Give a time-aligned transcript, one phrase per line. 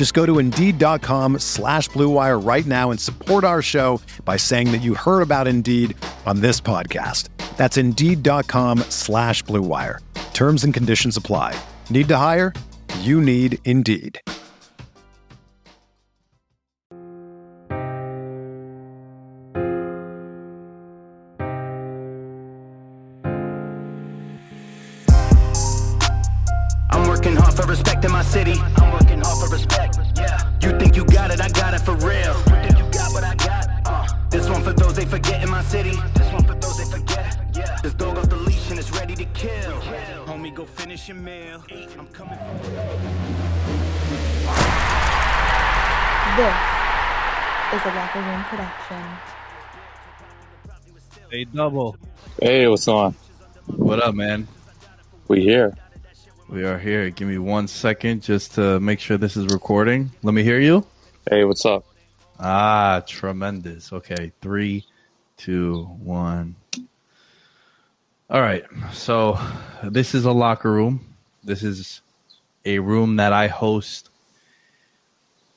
[0.00, 4.80] Just go to Indeed.com slash BlueWire right now and support our show by saying that
[4.80, 7.28] you heard about Indeed on this podcast.
[7.58, 9.98] That's Indeed.com slash BlueWire.
[10.32, 11.54] Terms and conditions apply.
[11.90, 12.54] Need to hire?
[13.00, 14.22] You need Indeed.
[26.90, 28.56] I'm working hard for respect in my city.
[29.50, 29.98] Respect.
[30.16, 30.38] Yeah.
[30.62, 31.40] You think you got it?
[31.40, 32.34] I got it for real.
[32.36, 33.66] You think you got what I got?
[33.84, 34.06] Uh.
[34.30, 35.98] This one for those they forget in my city.
[36.14, 37.38] This one for those they forget.
[37.54, 37.78] Yeah.
[37.82, 39.80] This dog off the leash and it's ready to kill.
[40.26, 41.62] Homie, go finish your meal.
[41.98, 42.70] I'm coming for
[47.70, 49.02] This is a Locker Room production.
[51.30, 51.96] Hey, double.
[52.40, 53.14] Hey, what's on?
[53.66, 54.48] What up, man?
[55.28, 55.76] We here.
[56.50, 57.10] We are here.
[57.10, 60.10] Give me one second just to make sure this is recording.
[60.24, 60.84] Let me hear you.
[61.30, 61.84] Hey, what's up?
[62.40, 63.92] Ah, tremendous.
[63.92, 64.84] Okay, three,
[65.36, 66.56] two, one.
[68.28, 68.64] All right.
[68.92, 69.38] So,
[69.84, 71.14] this is a locker room.
[71.44, 72.00] This is
[72.64, 74.10] a room that I host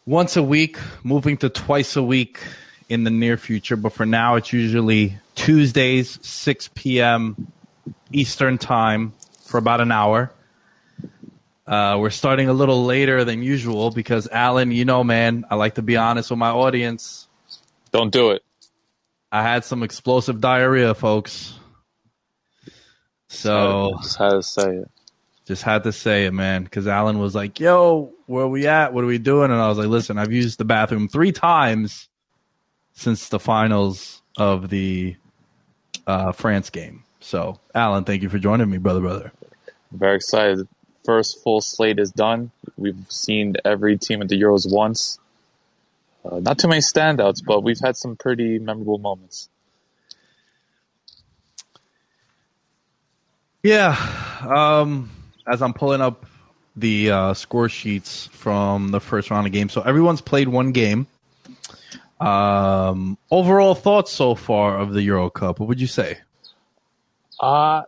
[0.05, 2.39] once a week, moving to twice a week
[2.87, 3.77] in the near future.
[3.77, 7.51] But for now, it's usually Tuesdays, 6 p.m.
[8.11, 10.31] Eastern Time for about an hour.
[11.65, 15.75] Uh, we're starting a little later than usual because Alan, you know, man, I like
[15.75, 17.27] to be honest with my audience.
[17.91, 18.43] Don't do it.
[19.31, 21.53] I had some explosive diarrhea, folks.
[23.29, 24.91] So just had to say it.
[25.45, 28.93] just had to say it, man, because Alan was like, "Yo, where we at?
[28.93, 32.09] What are we doing?" And I was like, "Listen, I've used the bathroom three times
[32.93, 35.15] since the finals of the
[36.05, 39.31] uh, France game." So, Alan, thank you for joining me, brother, brother.
[39.91, 40.67] Very excited.
[41.03, 42.51] First full slate is done.
[42.77, 45.19] We've seen every team at the Euros once.
[46.23, 49.49] Uh, not too many standouts, but we've had some pretty memorable moments.
[53.61, 53.97] Yeah.
[54.41, 55.09] Um,
[55.45, 56.25] as I'm pulling up
[56.75, 61.07] the uh, score sheets from the first round of games, so everyone's played one game.
[62.19, 65.59] Um, overall thoughts so far of the Euro Cup?
[65.59, 66.19] What would you say?
[67.39, 67.83] Uh,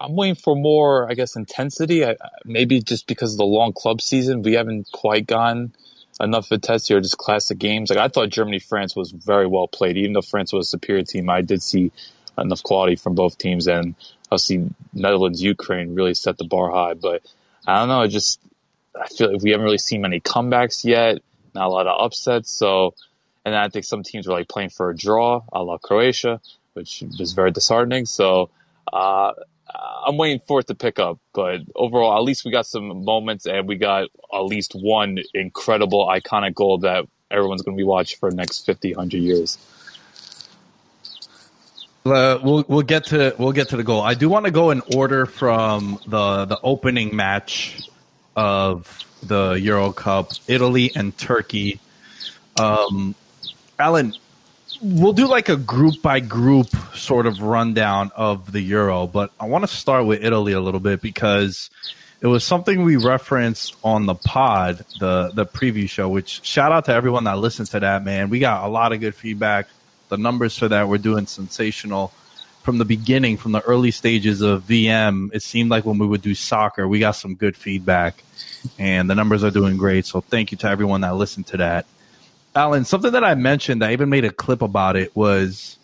[0.00, 2.04] I'm waiting for more, I guess, intensity.
[2.04, 5.74] I, maybe just because of the long club season, we haven't quite gotten
[6.20, 7.90] enough intensity or just classic games.
[7.90, 11.02] Like I thought Germany France was very well played, even though France was a superior
[11.02, 11.30] team.
[11.30, 11.92] I did see
[12.38, 16.94] enough quality from both teams, and I obviously Netherlands Ukraine really set the bar high.
[16.94, 17.22] But
[17.66, 18.40] I don't know, I just
[19.00, 21.20] I feel like we haven't really seen many comebacks yet.
[21.54, 22.50] Not a lot of upsets.
[22.50, 22.94] So,
[23.46, 26.40] and I think some teams were like playing for a draw, a la Croatia,
[26.74, 28.04] which was very disheartening.
[28.04, 28.50] So.
[28.92, 29.32] Uh,
[30.06, 33.46] I'm waiting for it to pick up, but overall, at least we got some moments
[33.46, 38.18] and we got at least one incredible, iconic goal that everyone's going to be watching
[38.18, 39.58] for the next 50, 100 years.
[42.04, 44.00] Uh, we'll we'll get to we'll get to the goal.
[44.00, 47.90] I do want to go in order from the the opening match
[48.36, 51.80] of the Euro Cup, Italy and Turkey.
[52.60, 53.16] Um,
[53.76, 54.14] Alan,
[54.80, 59.46] we'll do like a group by group sort of rundown of the Euro, but I
[59.46, 61.70] want to start with Italy a little bit because
[62.20, 66.08] it was something we referenced on the pod, the the preview show.
[66.08, 68.04] Which shout out to everyone that listened to that.
[68.04, 69.68] Man, we got a lot of good feedback.
[70.08, 72.12] The numbers for that were doing sensational
[72.62, 75.30] from the beginning, from the early stages of VM.
[75.32, 78.22] It seemed like when we would do soccer, we got some good feedback,
[78.78, 80.06] and the numbers are doing great.
[80.06, 81.86] So thank you to everyone that listened to that.
[82.56, 85.78] Alan, something that I mentioned, I even made a clip about it, was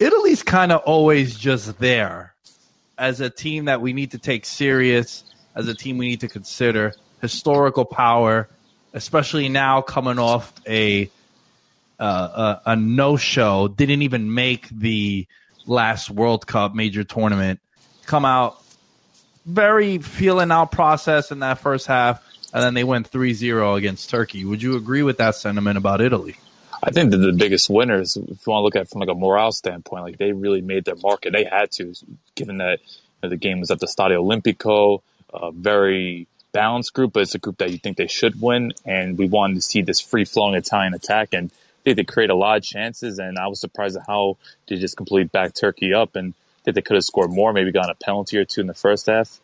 [0.00, 2.34] Italy's kind of always just there
[2.98, 5.22] as a team that we need to take serious,
[5.54, 6.92] as a team we need to consider.
[7.22, 8.48] Historical power,
[8.94, 11.08] especially now coming off a
[12.00, 15.26] uh, a, a no show, didn't even make the
[15.66, 17.60] last World Cup major tournament,
[18.06, 18.60] come out
[19.46, 24.44] very feeling out process in that first half, and then they went 3-0 against Turkey.
[24.44, 26.36] Would you agree with that sentiment about Italy?
[26.82, 29.08] I think that the biggest winners, if you want to look at it from like
[29.08, 31.94] a morale standpoint, like they really made their mark, and they had to,
[32.34, 32.86] given that you
[33.24, 35.02] know, the game was at the Stadio Olimpico,
[35.32, 39.18] a very balanced group, but it's a group that you think they should win, and
[39.18, 41.50] we wanted to see this free flowing Italian attack, and
[41.84, 44.36] they create a lot of chances, and I was surprised at how
[44.68, 46.34] they just completely backed Turkey up, and
[46.68, 49.06] think they could have scored more, maybe gotten a penalty or two in the first
[49.06, 49.40] half.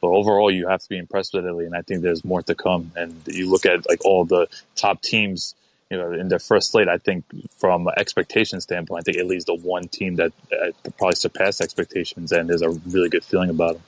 [0.00, 2.54] But overall, you have to be impressed with Italy, and I think there's more to
[2.54, 2.92] come.
[2.96, 5.54] And you look at like all the top teams
[5.90, 7.24] you know, in their first slate, I think
[7.56, 12.30] from an expectation standpoint, I think Italy's the one team that uh, probably surpassed expectations,
[12.30, 13.82] and there's a really good feeling about them.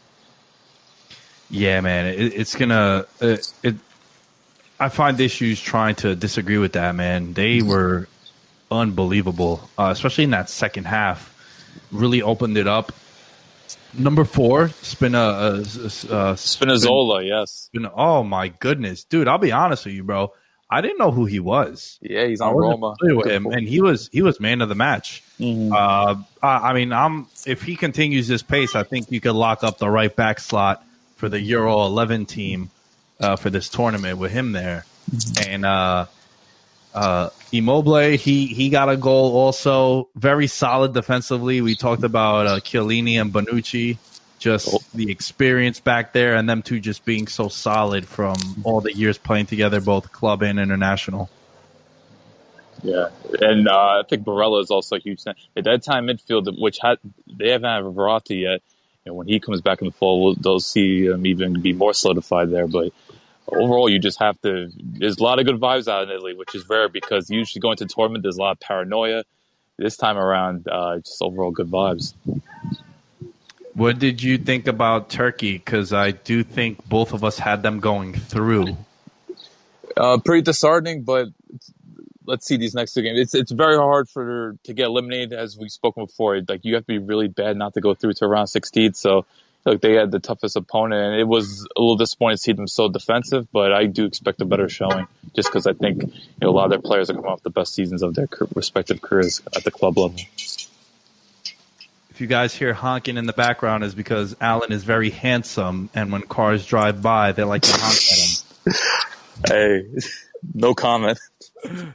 [1.51, 3.06] Yeah, man, it, it's gonna.
[3.21, 3.75] It, it,
[4.79, 7.35] I find issues trying to disagree with that, man.
[7.35, 8.09] They were
[8.71, 11.37] unbelievable, uh, especially in that second half.
[11.93, 12.93] Really opened it up.
[13.94, 17.69] Number four, Spina, uh, uh, Spinazzola, yes.
[17.72, 19.28] Spina, oh my goodness, dude!
[19.28, 20.32] I'll be honest with you, bro.
[20.72, 21.99] I didn't know who he was.
[22.00, 22.94] Yeah, he's on Roma.
[23.00, 25.25] With him, and he was he was man of the match.
[25.40, 25.72] Mm-hmm.
[25.72, 29.64] Uh, I, I mean, I'm if he continues this pace, I think you could lock
[29.64, 30.84] up the right back slot
[31.17, 32.70] for the Euro 11 team
[33.19, 34.84] uh, for this tournament with him there.
[35.11, 35.50] Mm-hmm.
[35.50, 36.06] And uh,
[36.95, 40.09] uh, Immobile, he he got a goal also.
[40.15, 41.61] Very solid defensively.
[41.61, 43.99] We talked about uh, Chiellini and Bonucci
[44.39, 44.79] just oh.
[44.95, 49.19] the experience back there and them two just being so solid from all the years
[49.19, 51.31] playing together, both club and international.
[52.83, 53.09] Yeah,
[53.41, 55.35] and uh, I think Barella is also a huge thing.
[55.55, 58.63] At that time midfield, which had they haven't had Verratti yet,
[59.05, 61.93] and when he comes back in the fall, we'll, they'll see him even be more
[61.93, 62.67] solidified there.
[62.67, 62.93] But
[63.52, 64.70] overall, you just have to.
[64.76, 67.76] There's a lot of good vibes out in Italy, which is rare because usually going
[67.79, 69.25] to tournament, there's a lot of paranoia.
[69.76, 72.14] This time around, uh, just overall good vibes.
[73.75, 75.52] What did you think about Turkey?
[75.52, 78.76] Because I do think both of us had them going through.
[79.96, 81.29] Uh, pretty disheartening, but
[82.26, 83.19] let's see these next two games.
[83.19, 86.41] It's it's very hard for to get eliminated, as we've spoken before.
[86.49, 88.94] Like you have to be really bad not to go through to around 16.
[88.94, 89.25] So
[89.65, 92.67] like they had the toughest opponent, and it was a little disappointing to see them
[92.67, 93.47] so defensive.
[93.53, 96.11] But I do expect a better showing, just because I think you
[96.41, 99.01] know, a lot of their players are coming off the best seasons of their respective
[99.01, 100.19] careers at the club level
[102.11, 106.11] If you guys hear honking in the background is because Alan is very handsome, and
[106.13, 108.75] when cars drive by, they like to honk at him.
[109.49, 109.87] Hey,
[110.55, 111.19] no comment.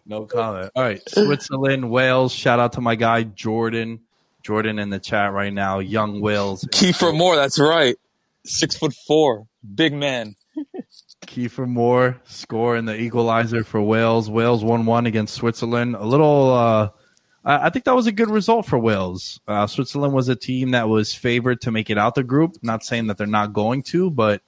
[0.05, 0.71] no comment.
[0.75, 2.31] All right, Switzerland, Wales.
[2.31, 4.01] Shout out to my guy Jordan.
[4.45, 5.79] Jordan in the chat right now.
[5.79, 6.63] Young Wales.
[6.71, 7.35] Kiefer Moore.
[7.35, 7.95] That's right.
[8.45, 10.35] Six foot four, big man.
[11.25, 14.29] Kiefer Moore scoring the equalizer for Wales.
[14.29, 15.95] Wales one one against Switzerland.
[15.95, 16.53] A little.
[16.53, 16.89] uh
[17.47, 19.39] I think that was a good result for Wales.
[19.47, 22.57] Uh, Switzerland was a team that was favored to make it out the group.
[22.63, 24.41] Not saying that they're not going to, but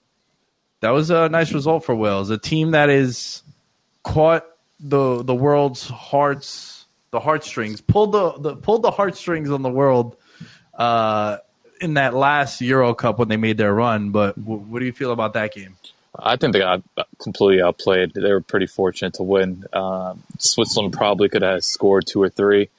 [0.79, 2.31] that was a nice result for Wales.
[2.31, 3.43] A team that is
[4.03, 4.45] caught
[4.79, 6.76] the the world's hearts,
[7.11, 10.15] the heartstrings, pulled the, the pulled the heartstrings on the world
[10.73, 11.37] uh,
[11.81, 14.11] in that last Euro Cup when they made their run.
[14.11, 15.77] But w- what do you feel about that game?
[16.19, 16.81] I think they got
[17.19, 18.13] completely outplayed.
[18.13, 19.65] They were pretty fortunate to win.
[19.71, 22.69] Uh, Switzerland probably could have scored two or three.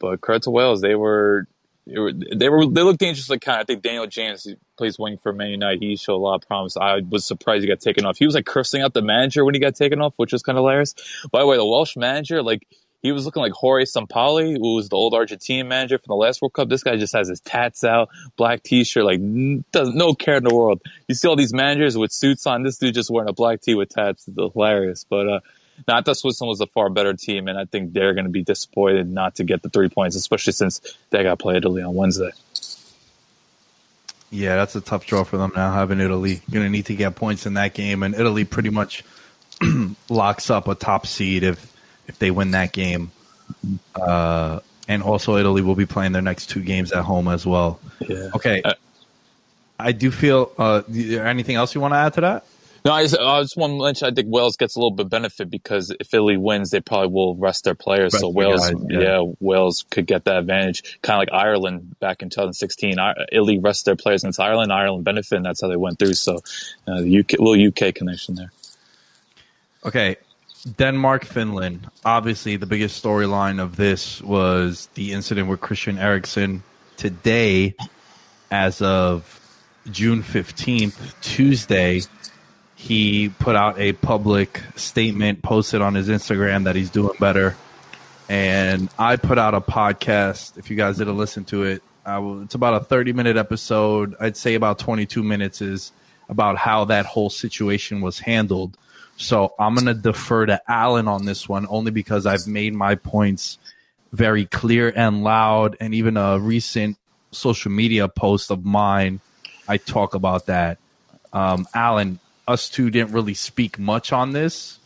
[0.00, 1.46] But credit to Wales, they were
[1.86, 3.60] they were they looked dangerously kind.
[3.60, 4.46] I think Daniel James
[4.76, 5.80] plays wing for Man United.
[5.80, 6.76] He showed a lot of promise.
[6.76, 8.18] I was surprised he got taken off.
[8.18, 10.58] He was like cursing out the manager when he got taken off, which was kind
[10.58, 10.94] of hilarious.
[11.30, 12.66] By the way, the Welsh manager, like
[13.02, 16.42] he was looking like Jorge Sampaoli, who was the old Argentine manager from the last
[16.42, 16.68] World Cup.
[16.68, 19.20] This guy just has his tats out, black T-shirt, like
[19.70, 20.80] does no care in the world.
[21.06, 22.62] You see all these managers with suits on.
[22.62, 24.26] This dude just wearing a black tee with tats.
[24.28, 25.28] It's hilarious, but.
[25.28, 25.40] uh
[25.86, 28.42] not that Switzerland was a far better team, and I think they're going to be
[28.42, 31.94] disappointed not to get the three points, especially since they got to play Italy on
[31.94, 32.32] Wednesday.
[34.30, 35.72] Yeah, that's a tough draw for them now.
[35.72, 39.04] Having Italy, going to need to get points in that game, and Italy pretty much
[40.08, 41.72] locks up a top seed if
[42.08, 43.12] if they win that game.
[43.94, 47.78] Uh, and also, Italy will be playing their next two games at home as well.
[48.00, 48.30] Yeah.
[48.34, 48.62] Okay.
[48.62, 48.74] Uh,
[49.78, 50.50] I do feel.
[50.58, 52.46] Uh, anything else you want to add to that?
[52.84, 55.10] No, I just, I just want to mention I think Wales gets a little bit
[55.10, 58.14] benefit because if Italy wins, they probably will rest their players.
[58.14, 59.00] Rest so Wales, guys, yeah.
[59.00, 59.32] yeah.
[59.40, 62.96] Wales could get that advantage, kind of like Ireland back in 2016.
[63.30, 64.72] Italy rested their players against Ireland.
[64.72, 66.14] Ireland benefit, and that's how they went through.
[66.14, 66.36] So,
[66.86, 68.52] uh, the UK, little UK connection there.
[69.84, 70.16] Okay,
[70.76, 71.88] Denmark, Finland.
[72.04, 76.62] Obviously, the biggest storyline of this was the incident with Christian Eriksen.
[76.96, 77.74] Today,
[78.50, 79.40] as of
[79.90, 82.02] June 15th, Tuesday,
[82.74, 87.56] he put out a public statement, posted on his Instagram that he's doing better.
[88.28, 90.58] And I put out a podcast.
[90.58, 94.14] If you guys didn't listen to it, it's about a 30 minute episode.
[94.20, 95.92] I'd say about 22 minutes is
[96.28, 98.76] about how that whole situation was handled.
[99.18, 102.94] So I'm going to defer to Alan on this one only because I've made my
[102.94, 103.58] points
[104.12, 105.76] very clear and loud.
[105.80, 106.96] And even a recent
[107.32, 109.20] social media post of mine,
[109.66, 110.78] I talk about that.
[111.32, 114.78] Um, Alan, us two didn't really speak much on this.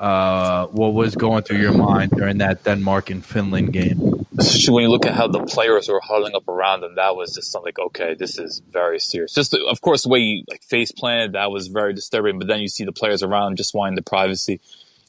[0.00, 4.15] Uh, what was going through your mind during that Denmark and Finland game?
[4.38, 7.34] Especially when you look at how the players were huddling up around them, that was
[7.34, 9.34] just something like, okay, this is very serious.
[9.34, 12.38] Just of course the way you like face planted, that was very disturbing.
[12.38, 14.60] But then you see the players around just wanting the privacy.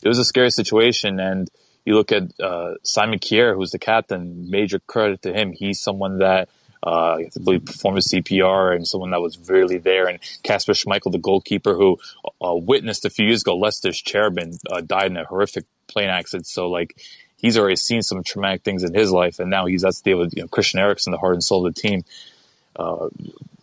[0.02, 1.50] It was a scary situation, and
[1.86, 4.50] you look at uh, Simon Kjær, who's the captain.
[4.50, 5.54] Major credit to him.
[5.54, 6.50] He's someone that
[6.86, 10.08] uh, I believe performed CPR and someone that was really there.
[10.08, 11.98] And Kasper Schmeichel, the goalkeeper who
[12.42, 16.48] uh, witnessed a few years ago, Leicester's chairman uh, died in a horrific plane accident.
[16.48, 17.02] So like
[17.38, 20.20] he's already seen some traumatic things in his life, and now he's has to deal
[20.20, 22.04] with you know, Christian Eriksen, the heart and soul of the team.
[22.76, 23.10] Uh,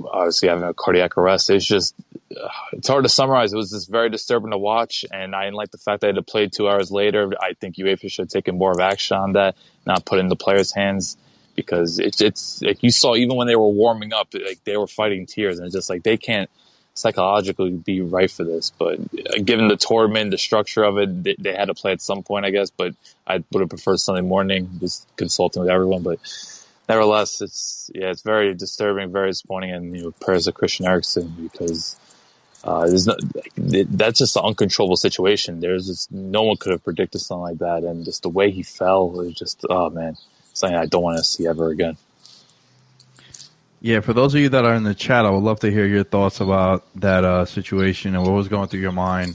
[0.04, 1.50] obviously having a cardiac arrest.
[1.50, 1.94] It's just
[2.30, 3.52] uh, it's hard to summarize.
[3.52, 6.26] It was just very disturbing to watch, and I didn't like the fact that had
[6.26, 7.32] played two hours later.
[7.40, 10.36] I think UEFA should have taken more of action on that, not put in the
[10.36, 11.16] players' hands
[11.54, 14.86] because it's it's like you saw even when they were warming up, like they were
[14.86, 16.50] fighting tears, and it's just like they can't
[16.94, 18.70] psychologically be right for this.
[18.70, 22.00] But uh, given the tournament, the structure of it, they, they, had to play at
[22.00, 22.70] some point, I guess.
[22.70, 22.94] But
[23.26, 26.02] I would have preferred Sunday morning, just consulting with everyone.
[26.02, 26.18] But
[26.88, 31.34] nevertheless, it's yeah, it's very disturbing, very disappointing, and you know, prayers of Christian Eriksen
[31.42, 31.96] because.
[32.66, 33.14] Uh, there's no,
[33.58, 35.60] that's just an uncontrollable situation.
[35.60, 38.62] There's just no one could have predicted something like that, and just the way he
[38.62, 40.16] fell was just oh man
[40.54, 41.96] something I don't want to see ever again.
[43.84, 45.84] Yeah, for those of you that are in the chat, I would love to hear
[45.84, 49.34] your thoughts about that uh, situation and what was going through your mind.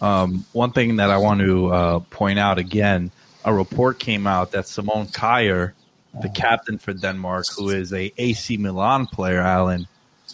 [0.00, 3.10] Um, one thing that I want to uh, point out again,
[3.44, 5.72] a report came out that Simon Kjær,
[6.18, 9.86] the captain for Denmark, who is a AC Milan player, Alan,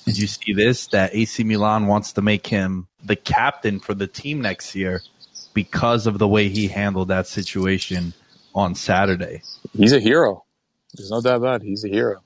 [0.04, 0.86] did you see this?
[0.86, 5.02] That AC Milan wants to make him the captain for the team next year
[5.54, 8.14] because of the way he handled that situation
[8.54, 9.42] on Saturday.
[9.76, 10.44] He's a hero.
[10.94, 11.66] There's no doubt about it.
[11.66, 12.22] He's a hero.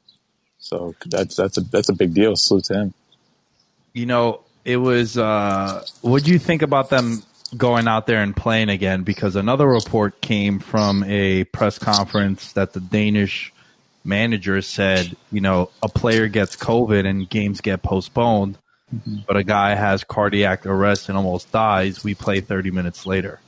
[0.60, 2.36] So that's that's a that's a big deal.
[2.36, 2.94] Salute to him.
[3.92, 5.18] You know, it was.
[5.18, 7.22] Uh, what do you think about them
[7.56, 9.02] going out there and playing again?
[9.02, 13.52] Because another report came from a press conference that the Danish
[14.04, 18.58] manager said, you know, a player gets COVID and games get postponed,
[18.94, 19.18] mm-hmm.
[19.26, 22.04] but a guy has cardiac arrest and almost dies.
[22.04, 23.40] We play 30 minutes later.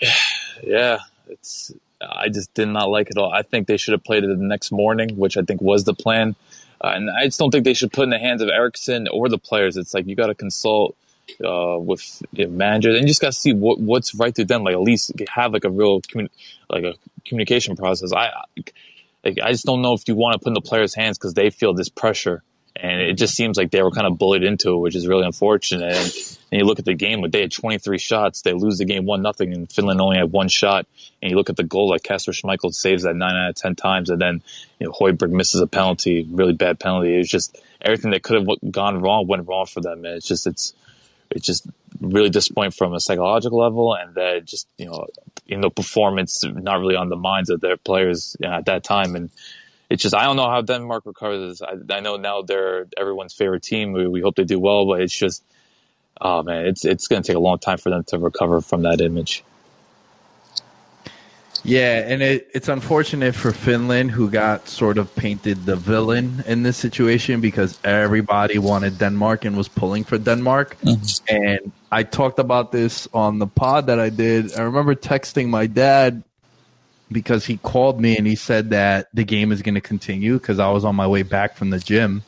[0.62, 1.72] yeah, it's
[2.10, 3.32] I just did not like it all.
[3.32, 5.94] I think they should have played it the next morning, which I think was the
[5.94, 6.34] plan.
[6.80, 9.28] Uh, and I just don't think they should put in the hands of Eriksen or
[9.28, 9.76] the players.
[9.76, 10.96] It's like you got to consult
[11.44, 14.64] uh, with the managers and you just got to see what what's right through them.
[14.64, 16.30] Like at least have like a real commun-
[16.68, 16.94] like a
[17.24, 18.12] communication process.
[18.12, 18.32] I
[19.24, 21.50] I just don't know if you want to put in the players' hands because they
[21.50, 22.42] feel this pressure
[22.74, 25.26] and it just seems like they were kind of bullied into it, which is really
[25.26, 25.94] unfortunate.
[25.94, 29.04] And, and you look at the game, they had 23 shots, they lose the game
[29.04, 30.86] one nothing, and Finland only had one shot.
[31.20, 33.74] And you look at the goal, like Kasper Schmeichel saves that nine out of ten
[33.74, 34.42] times, and then
[34.78, 37.14] you know Højbjerg misses a penalty, really bad penalty.
[37.14, 40.04] It was just everything that could have gone wrong went wrong for them.
[40.04, 40.74] And it's just it's
[41.30, 41.66] it's just
[42.00, 45.06] really disappointing from a psychological level, and that just you know
[45.46, 49.30] in the performance, not really on the minds of their players at that time, and
[49.92, 51.60] it's just I don't know how Denmark recovers.
[51.60, 53.92] I, I know now they're everyone's favorite team.
[53.92, 55.44] We, we, hope they do well, but it's just
[56.18, 58.82] oh man, it's it's going to take a long time for them to recover from
[58.82, 59.44] that image.
[61.64, 66.62] Yeah, and it, it's unfortunate for Finland, who got sort of painted the villain in
[66.64, 70.76] this situation because everybody wanted Denmark and was pulling for Denmark.
[70.80, 71.36] Mm-hmm.
[71.36, 74.58] And I talked about this on the pod that I did.
[74.58, 76.24] I remember texting my dad
[77.12, 80.58] because he called me and he said that the game is going to continue because
[80.58, 82.22] I was on my way back from the gym.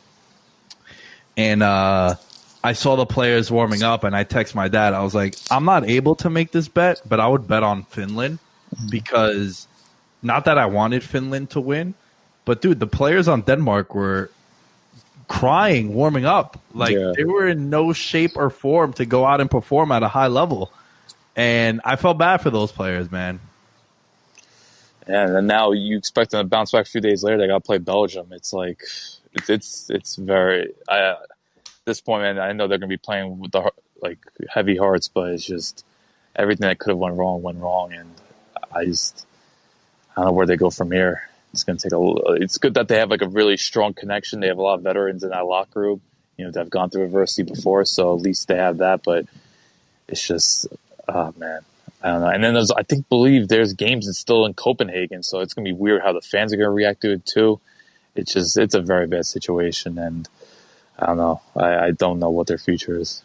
[1.37, 2.17] And uh,
[2.63, 4.95] I saw the players warming up and I text my dad.
[4.95, 7.85] I was like, I'm not able to make this bet, but I would bet on
[7.85, 8.39] Finland
[8.75, 8.89] mm-hmm.
[8.91, 9.67] because
[10.23, 11.95] not that I wanted Finland to win,
[12.45, 14.31] but dude, the players on Denmark were
[15.29, 16.61] crying warming up.
[16.73, 17.13] Like yeah.
[17.17, 20.29] they were in no shape or form to go out and perform at a high
[20.29, 20.73] level.
[21.37, 23.41] And I felt bad for those players, man.
[25.07, 27.39] And then now you expect them to bounce back a few days later.
[27.39, 28.29] They got to play Belgium.
[28.33, 28.83] It's like
[29.33, 30.73] it's it's, it's very.
[30.89, 31.17] I, uh,
[31.67, 33.71] at this point, man, I know they're going to be playing with the
[34.01, 34.19] like
[34.49, 35.85] heavy hearts, but it's just
[36.35, 38.11] everything that could have went wrong went wrong, and
[38.73, 39.27] I just
[40.17, 41.29] I don't know where they go from here.
[41.53, 42.43] It's going to take a.
[42.43, 44.41] It's good that they have like a really strong connection.
[44.41, 46.01] They have a lot of veterans in that locker room.
[46.37, 49.03] You know, they've gone through adversity before, so at least they have that.
[49.05, 49.27] But
[50.09, 50.67] it's just,
[51.07, 51.61] oh man,
[52.05, 52.29] I don't know.
[52.29, 55.65] And then there's, I think, believe there's games that's still in Copenhagen, so it's gonna
[55.65, 57.61] be weird how the fans are gonna react to it too.
[58.15, 60.29] it's just it's a very bad situation, and
[60.99, 61.41] I don't know.
[61.57, 63.23] I, I don't know what their future is.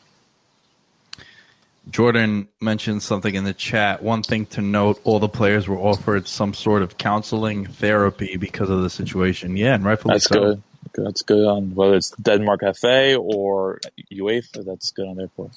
[1.89, 4.01] Jordan mentioned something in the chat.
[4.01, 8.69] One thing to note: all the players were offered some sort of counseling therapy because
[8.69, 9.57] of the situation.
[9.57, 10.39] Yeah, and rightfully That's so.
[10.39, 10.63] good.
[10.95, 13.81] That's good on whether it's Denmark FA or
[14.11, 14.65] UEFA.
[14.65, 15.51] That's good on their part.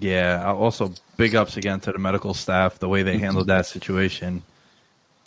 [0.00, 0.44] Yeah.
[0.46, 2.78] Also, big ups again to the medical staff.
[2.78, 4.42] The way they handled that situation.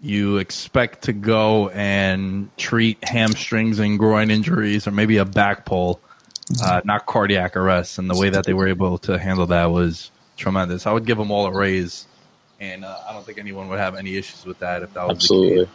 [0.01, 5.99] You expect to go and treat hamstrings and groin injuries, or maybe a back pull,
[6.63, 7.99] uh, not cardiac arrest.
[7.99, 10.87] And the way that they were able to handle that was tremendous.
[10.87, 12.07] I would give them all a raise,
[12.59, 15.19] and uh, I don't think anyone would have any issues with that if that was
[15.19, 15.65] the Absolutely.
[15.65, 15.73] case.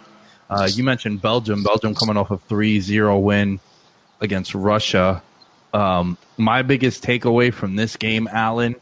[0.50, 1.62] Uh, you mentioned Belgium.
[1.62, 3.60] Belgium coming off a 3-0 win
[4.20, 5.22] against Russia.
[5.72, 8.76] Um, my biggest takeaway from this game, Alan,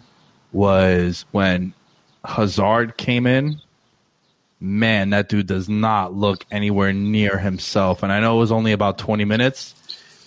[0.54, 1.74] was when
[2.24, 3.60] Hazard came in.
[4.60, 8.02] Man, that dude does not look anywhere near himself.
[8.02, 9.74] And I know it was only about 20 minutes,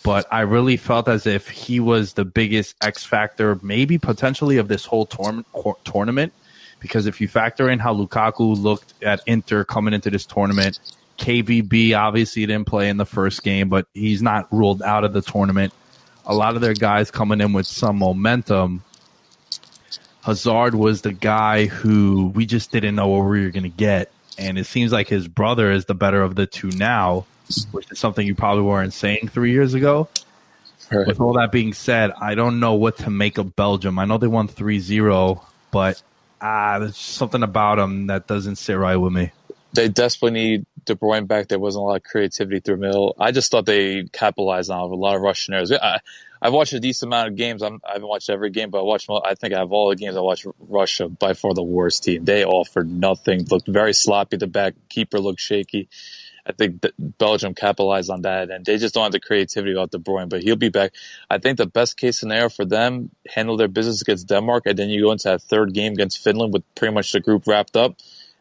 [0.04, 4.68] but I really felt as if he was the biggest X factor, maybe potentially of
[4.68, 6.34] this whole cor- tournament.
[6.80, 10.80] Because if you factor in how Lukaku looked at Inter coming into this tournament,
[11.18, 15.22] KDB obviously didn't play in the first game, but he's not ruled out of the
[15.22, 15.74] tournament.
[16.28, 18.84] A lot of their guys coming in with some momentum.
[20.28, 24.12] Hazard was the guy who we just didn't know what we were going to get.
[24.38, 27.26] And it seems like his brother is the better of the two now,
[27.72, 30.10] which is something you probably weren't saying three years ago.
[30.92, 31.08] Right.
[31.08, 33.98] With all that being said, I don't know what to make of Belgium.
[34.00, 35.42] I know they won 3 0,
[35.72, 36.02] but
[36.42, 39.32] ah, there's something about them that doesn't sit right with me.
[39.72, 41.48] They desperately need De Bruyne back.
[41.48, 43.16] There wasn't a lot of creativity through middle.
[43.18, 45.72] I just thought they capitalized on a lot of Russian errors.
[45.72, 46.00] I,
[46.42, 47.62] I've watched a decent amount of games.
[47.62, 49.10] I'm, I haven't watched every game, but I watched.
[49.10, 50.16] I think I have all the games.
[50.16, 52.26] I watched Russia by far the worst team.
[52.26, 53.46] They offered nothing.
[53.50, 54.38] Looked very sloppy.
[54.38, 55.90] The back keeper looked shaky.
[56.46, 59.98] I think Belgium capitalized on that, and they just don't have the creativity about De
[59.98, 60.30] Bruyne.
[60.30, 60.94] But he'll be back.
[61.30, 64.90] I think the best case scenario for them handle their business against Denmark, and then
[64.90, 67.98] you go into that third game against Finland with pretty much the group wrapped up.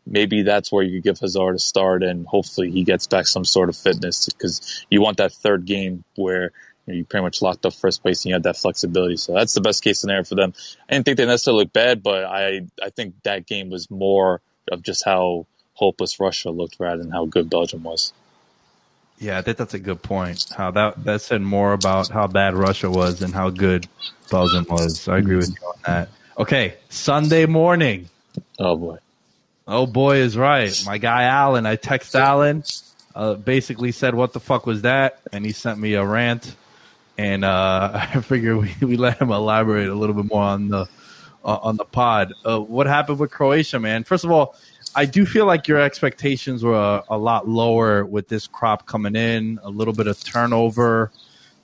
[0.06, 3.68] Maybe that's where you give Hazard a start, and hopefully he gets back some sort
[3.68, 6.52] of fitness because you want that third game where
[6.87, 9.16] you, pretty much locked up first place and you had that flexibility.
[9.16, 10.55] So that's the best case scenario for them.
[10.88, 14.40] I didn't think they necessarily looked bad, but I I think that game was more
[14.70, 18.12] of just how hopeless Russia looked rather than how good Belgium was.
[19.18, 20.46] Yeah, I think that's a good point.
[20.55, 23.88] How that that said more about how bad Russia was and how good
[24.31, 25.09] Belgium was.
[25.09, 26.09] I agree with you on that.
[26.38, 28.11] Okay, Sunday morning.
[28.59, 28.99] Oh boy.
[29.66, 30.81] Oh boy is right.
[30.85, 31.64] My guy Alan.
[31.64, 32.62] I text Alan,
[33.14, 36.55] uh, basically said, "What the fuck was that?" And he sent me a rant,
[37.18, 40.88] and uh, I figure we, we let him elaborate a little bit more on the
[41.44, 42.33] uh, on the pod.
[42.44, 44.05] Uh, what happened with Croatia, man?
[44.05, 44.57] First of all,
[44.94, 49.14] I do feel like your expectations were a, a lot lower with this crop coming
[49.14, 49.61] in.
[49.62, 51.12] A little bit of turnover.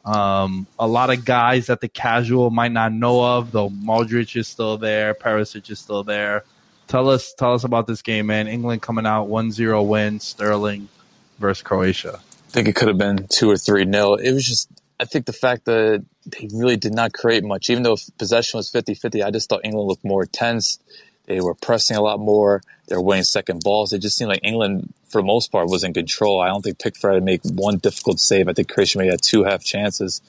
[0.04, 4.48] Um, a lot of guys that the casual might not know of, though Modric is
[4.48, 6.44] still there, Perisic is still there.
[6.88, 8.48] Tell us, tell us about this game, man.
[8.48, 10.88] England coming out 1-0 win, Sterling
[11.38, 12.18] versus Croatia.
[12.18, 14.16] I think it could have been two or three nil.
[14.16, 14.68] It was just,
[15.02, 18.70] I think the fact that they really did not create much, even though possession was
[18.70, 20.78] 50 50, I just thought England looked more tense.
[21.26, 22.62] They were pressing a lot more.
[22.86, 23.92] They were winning second balls.
[23.92, 26.40] It just seemed like England, for the most part, was in control.
[26.40, 28.46] I don't think Pickford had to make one difficult save.
[28.46, 30.22] I think Croatia may have had two half chances.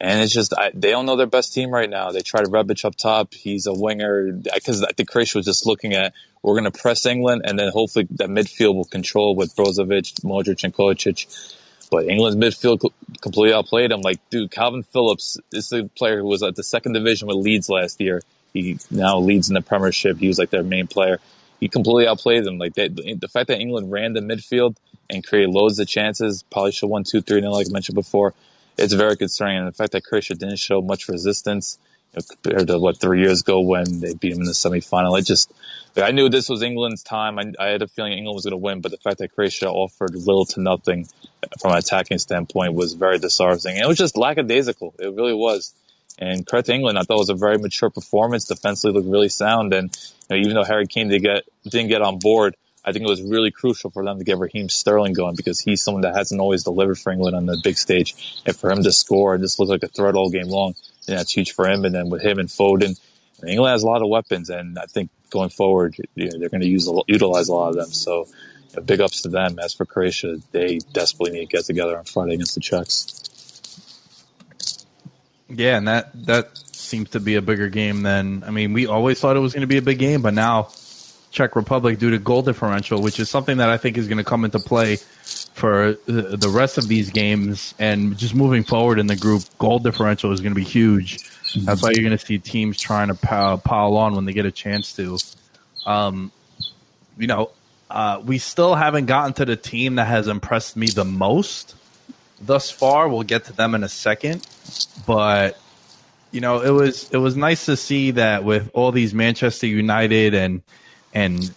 [0.00, 2.10] And it's just, I, they don't know their best team right now.
[2.10, 3.34] They tried Rebic up top.
[3.34, 4.32] He's a winger.
[4.32, 7.70] Because I think Croatia was just looking at, we're going to press England, and then
[7.72, 11.56] hopefully that midfield will control with Brozovic, Modric, and Kovacic.
[11.90, 14.02] But England's midfield completely outplayed them.
[14.02, 17.68] Like, dude, Kalvin Phillips is the player who was at the second division with Leeds
[17.68, 18.22] last year.
[18.52, 20.18] He now leads in the Premiership.
[20.18, 21.18] He was like their main player.
[21.60, 22.58] He completely outplayed them.
[22.58, 24.76] Like they, the fact that England ran the midfield
[25.10, 27.94] and created loads of chances, probably should have won two, three, nil, like I mentioned
[27.94, 28.34] before.
[28.76, 29.58] It's very concerning.
[29.58, 31.78] And the fact that Croatia didn't show much resistance
[32.14, 35.26] know, compared to what three years ago when they beat them in the semifinal, it
[35.26, 35.52] just
[35.96, 37.38] I knew this was England's time.
[37.38, 39.68] I, I had a feeling England was going to win, but the fact that Croatia
[39.68, 41.08] offered little to nothing
[41.60, 43.78] from an attacking standpoint was very disheartening.
[43.78, 44.94] It was just lackadaisical.
[44.98, 45.74] It really was.
[46.18, 48.44] And credit to England, I thought it was a very mature performance.
[48.44, 49.72] Defensively looked really sound.
[49.72, 49.96] And
[50.28, 53.08] you know, even though Harry Kane did get, didn't get on board, I think it
[53.08, 56.40] was really crucial for them to get Raheem Sterling going because he's someone that hasn't
[56.40, 58.42] always delivered for England on the big stage.
[58.46, 60.74] And for him to score and just look like a threat all game long,
[61.08, 61.84] you that's huge for him.
[61.84, 62.98] And then with him and Foden,
[63.46, 64.50] England has a lot of weapons.
[64.50, 67.76] And I think going forward, you know, they're going to use utilize a lot of
[67.76, 67.90] them.
[67.92, 68.26] So
[68.70, 69.58] you know, big ups to them.
[69.58, 73.24] As for Croatia, they desperately need to get together on Friday against the Czechs.
[75.48, 79.18] Yeah, and that that seems to be a bigger game than I mean, we always
[79.18, 80.68] thought it was going to be a big game, but now
[81.30, 84.24] Czech Republic due to goal differential, which is something that I think is going to
[84.24, 84.98] come into play
[85.58, 90.32] for the rest of these games and just moving forward in the group, goal differential
[90.32, 91.18] is going to be huge.
[91.56, 93.60] That's why you're going to see teams trying to pile,
[93.96, 95.18] on when they get a chance to.
[95.84, 96.30] Um,
[97.16, 97.50] you know,
[97.90, 101.74] uh, we still haven't gotten to the team that has impressed me the most
[102.40, 103.08] thus far.
[103.08, 104.46] We'll get to them in a second,
[105.06, 105.58] but
[106.30, 110.34] you know, it was it was nice to see that with all these Manchester United
[110.34, 110.62] and
[111.14, 111.52] and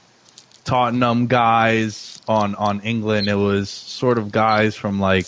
[0.72, 5.26] Tottenham guys on on England, it was sort of guys from like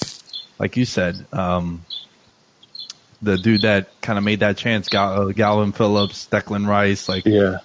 [0.58, 1.84] like you said, um,
[3.22, 7.26] the dude that kind of made that chance, Gal- uh, Galvin Phillips, Declan Rice, like
[7.26, 7.58] Yeah.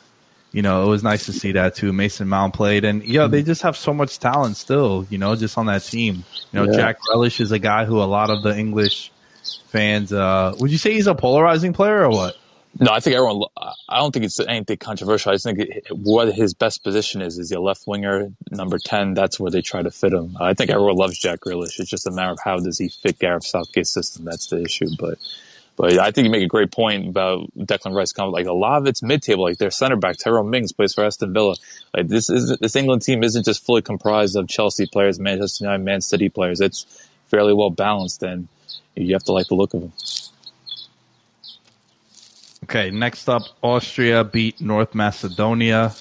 [0.51, 1.93] you know, it was nice to see that too.
[1.93, 5.07] Mason Mount played, and yeah, they just have so much talent still.
[5.09, 6.25] You know, just on that team.
[6.53, 6.77] You know, Yeah.
[6.79, 9.13] Jack Grealish is a guy who a lot of the English
[9.69, 10.13] fans.
[10.13, 12.35] uh Would you say he's a polarizing player or what?
[12.81, 13.43] No, I think everyone.
[13.89, 15.31] I don't think it's anything controversial.
[15.31, 19.15] I just think what his best position is is he a left winger, number ten.
[19.15, 20.37] That's where they try to fit him.
[20.41, 21.81] I think everyone loves Jack Grealish.
[21.81, 24.25] It's just a matter of how does he fit Gareth Southgate's system.
[24.25, 24.89] That's the issue.
[24.99, 25.19] But
[25.77, 28.13] but I think you make a great point about Declan Rice.
[28.13, 29.45] Coming like a lot of it's mid table.
[29.45, 31.57] Like their center back Tyrone Mings plays for Aston Villa.
[31.97, 35.85] Like this is this England team isn't just fully comprised of Chelsea players, Manchester United,
[35.85, 36.61] Man City players.
[36.61, 36.85] It's
[37.27, 38.47] fairly well balanced, and
[38.95, 39.93] you have to like the look of them.
[42.65, 45.95] Okay, next up, Austria beat North Macedonia.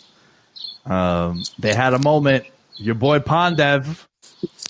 [0.85, 2.45] Um, they had a moment.
[2.77, 4.05] Your boy Pandev.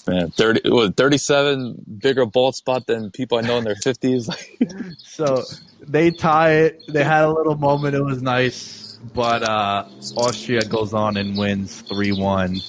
[0.08, 4.34] Man, 30, what, 37 bigger bald spot than people I know in their 50s.
[5.00, 5.44] So
[5.82, 6.84] they tie it.
[6.88, 7.96] They had a little moment.
[7.96, 12.62] It was nice, but uh, Austria goes on and wins three one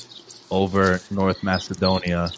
[0.50, 2.31] over North Macedonia.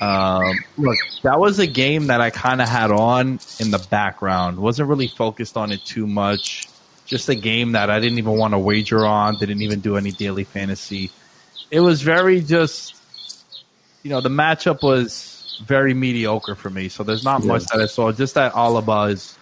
[0.00, 4.58] Um, look, that was a game that I kind of had on in the background.
[4.58, 6.68] wasn't really focused on it too much.
[7.06, 9.36] Just a game that I didn't even want to wager on.
[9.36, 11.10] Didn't even do any daily fantasy.
[11.70, 12.94] It was very just,
[14.02, 16.88] you know, the matchup was very mediocre for me.
[16.88, 18.10] So there's not much that I saw.
[18.12, 19.38] Just that Alaba is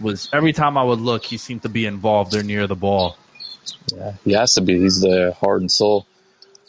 [0.00, 3.16] was every time I would look, he seemed to be involved or near the ball.
[3.94, 4.78] yeah, he has to be.
[4.78, 6.06] He's the heart and soul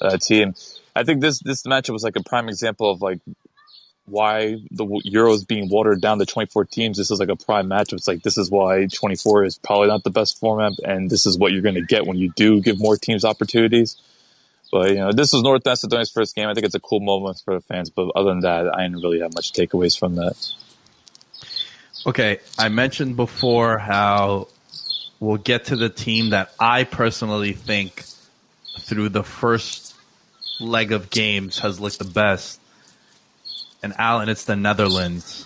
[0.02, 0.54] of that team.
[0.96, 3.20] I think this this matchup was like a prime example of like
[4.06, 6.98] why the Euros being watered down to 24 teams.
[6.98, 7.94] This is like a prime matchup.
[7.94, 11.38] It's like this is why 24 is probably not the best format, and this is
[11.38, 13.96] what you're going to get when you do give more teams opportunities.
[14.72, 16.50] But you know, this was North Macedonia's first game.
[16.50, 17.90] I think it's a cool moment for the fans.
[17.90, 20.36] But other than that, I didn't really have much takeaways from that.
[22.06, 24.50] Okay, I mentioned before how
[25.20, 28.04] we'll get to the team that I personally think
[28.80, 29.93] through the first
[30.64, 32.60] leg of games has looked the best.
[33.82, 35.46] And Alan, it's the Netherlands.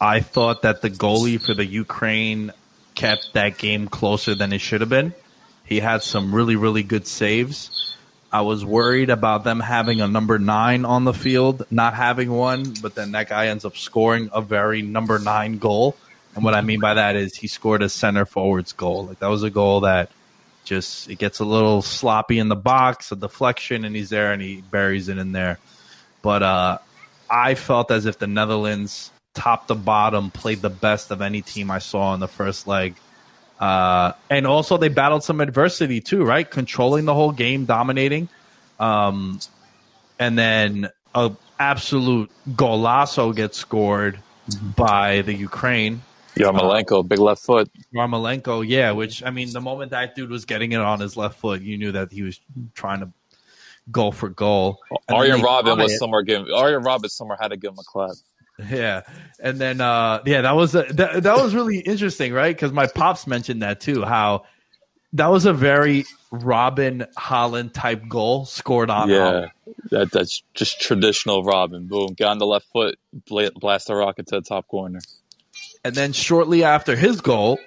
[0.00, 2.52] I thought that the goalie for the Ukraine
[2.94, 5.12] kept that game closer than it should have been.
[5.64, 7.96] He had some really, really good saves.
[8.30, 12.74] I was worried about them having a number nine on the field, not having one,
[12.82, 15.96] but then that guy ends up scoring a very number nine goal.
[16.34, 19.06] And what I mean by that is he scored a center forwards goal.
[19.06, 20.10] Like that was a goal that
[20.68, 24.42] just it gets a little sloppy in the box, a deflection, and he's there and
[24.42, 25.58] he buries it in there.
[26.22, 26.78] But uh,
[27.30, 31.70] I felt as if the Netherlands, top to bottom, played the best of any team
[31.70, 32.94] I saw in the first leg.
[33.58, 36.48] Uh, and also they battled some adversity too, right?
[36.48, 38.28] Controlling the whole game, dominating.
[38.78, 39.40] Um,
[40.18, 44.20] and then a absolute golazo gets scored
[44.76, 46.02] by the Ukraine.
[46.38, 47.70] Yarmolenko, big left foot.
[47.94, 51.38] Yarmolenko, yeah, which I mean, the moment that dude was getting it on his left
[51.38, 52.40] foot, you knew that he was
[52.74, 53.12] trying to
[53.90, 54.80] go for goal.
[55.08, 55.98] And Arjen Robben was it.
[55.98, 58.16] somewhere giving Arjen Robben somewhere had to give him a clap.
[58.70, 59.02] Yeah,
[59.40, 62.54] and then uh, yeah, that was a, that, that was really interesting, right?
[62.54, 64.02] Because my pops mentioned that too.
[64.02, 64.46] How
[65.12, 69.08] that was a very Robben Holland type goal scored on.
[69.08, 69.50] Yeah, Holland.
[69.90, 71.86] that that's just traditional Robben.
[71.86, 75.00] Boom, get on the left foot, bla- blast a rocket to the top corner.
[75.88, 77.58] And then shortly after his goal,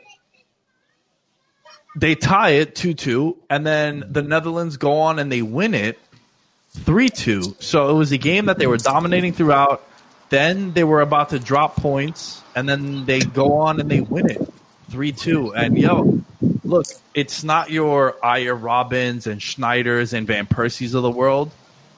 [1.96, 5.98] they tie it two two, and then the Netherlands go on and they win it
[6.70, 7.56] three two.
[7.58, 9.84] So it was a game that they were dominating throughout.
[10.30, 14.30] Then they were about to drop points, and then they go on and they win
[14.30, 14.54] it
[14.92, 15.56] three two.
[15.56, 16.22] And yo,
[16.64, 21.50] look, it's not your Aya Robbens and Sneijders and Van Persies of the world,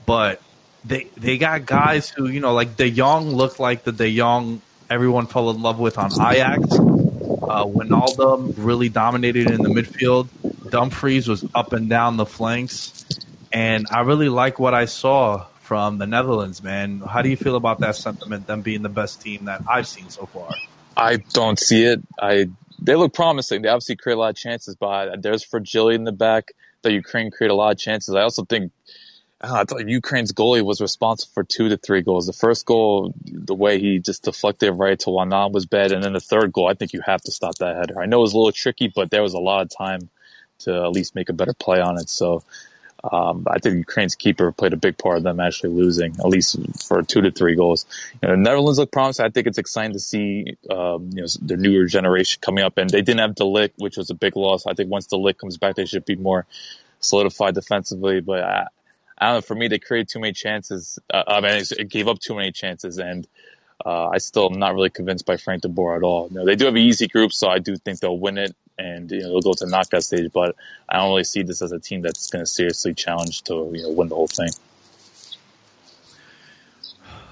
[0.06, 0.42] but
[0.86, 4.62] they they got guys who you know like De Jong looked like the De Jong
[4.94, 6.62] everyone fell in love with on Ajax.
[6.72, 10.28] Uh, Wijnaldum really dominated in the midfield.
[10.70, 13.04] Dumfries was up and down the flanks,
[13.52, 16.62] and I really like what I saw from the Netherlands.
[16.62, 18.46] Man, how do you feel about that sentiment?
[18.46, 20.52] Them being the best team that I've seen so far.
[20.96, 22.00] I don't see it.
[22.22, 23.64] I they look promising.
[23.64, 26.52] They obviously create a lot of chances, but there's fragility in the back.
[26.84, 28.14] The Ukraine create a lot of chances.
[28.14, 28.72] I also think
[29.44, 32.28] I thought Ukraine's goalie was responsible for two to three goals.
[32.28, 36.14] The first goal, the way he just deflected right to Wanan was bad, and then
[36.14, 38.02] the third goal, I think you have to stop that header.
[38.02, 40.10] I know it was a little tricky, but there was a lot of time
[40.60, 42.08] to at least make a better play on it.
[42.10, 42.44] So
[43.12, 46.58] um, I think Ukraine's keeper played a big part of them actually losing, at least
[46.88, 47.86] for two to three goals.
[48.22, 49.26] You know, the Netherlands look promising.
[49.26, 52.90] I think it's exciting to see um, you know the newer generation coming up, and
[52.90, 54.66] they didn't have De Ligt, which was a big loss.
[54.66, 56.46] I think once De Ligt comes back, they should be more
[57.02, 58.22] solidified defensively.
[58.22, 58.68] But I,
[59.24, 59.42] I don't know.
[59.42, 61.00] For me, they created too many chances.
[61.12, 63.26] Uh, I mean, it gave up too many chances, and
[63.86, 66.28] uh, I still am not really convinced by Frank de Boer at all.
[66.30, 68.54] You know, they do have an easy group, so I do think they'll win it,
[68.78, 70.30] and you know they'll go to knockout stage.
[70.34, 70.58] But
[70.90, 73.84] I don't really see this as a team that's going to seriously challenge to you
[73.84, 74.50] know win the whole thing.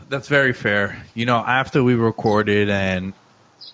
[0.07, 1.03] That's very fair.
[1.13, 3.11] You know, after we recorded and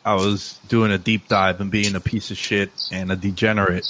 [0.04, 3.86] I was doing a deep dive and being a piece of shit and a degenerate,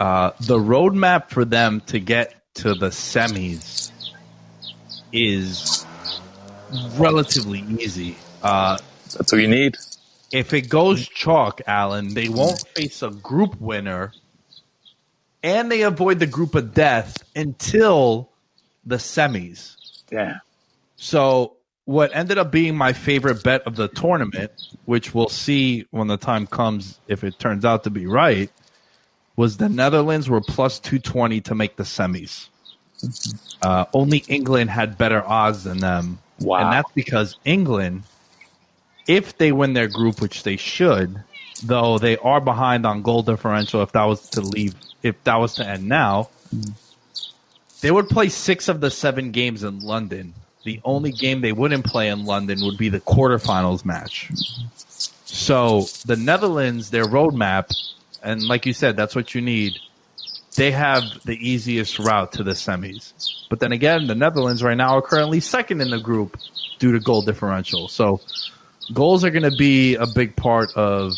[0.00, 3.90] uh, the roadmap for them to get to the semis
[5.12, 5.86] is
[6.96, 8.16] relatively easy.
[8.42, 8.78] Uh,
[9.16, 9.76] That's what you need.
[10.32, 14.12] if it goes chalk, Alan, they won't face a group winner,
[15.42, 18.28] and they avoid the group of death until
[18.84, 19.76] the semis.
[20.10, 20.38] Yeah.
[20.96, 24.50] So what ended up being my favorite bet of the tournament,
[24.84, 28.50] which we'll see when the time comes if it turns out to be right,
[29.38, 32.48] was the Netherlands were plus 220 to make the semis.
[33.62, 36.18] Uh, only England had better odds than them.
[36.40, 36.58] Wow.
[36.58, 38.02] And that's because England,
[39.06, 41.22] if they win their group, which they should,
[41.62, 44.74] though they are behind on goal differential if that was to leave,
[45.04, 46.30] if that was to end now,
[47.80, 50.34] they would play six of the seven games in London.
[50.64, 54.32] The only game they wouldn't play in London would be the quarterfinals match.
[55.26, 57.70] So the Netherlands, their roadmap,
[58.22, 59.74] and like you said, that's what you need.
[60.56, 63.12] They have the easiest route to the semis.
[63.48, 66.36] But then again, the Netherlands right now are currently second in the group
[66.78, 67.88] due to goal differential.
[67.88, 68.20] So
[68.92, 71.12] goals are going to be a big part of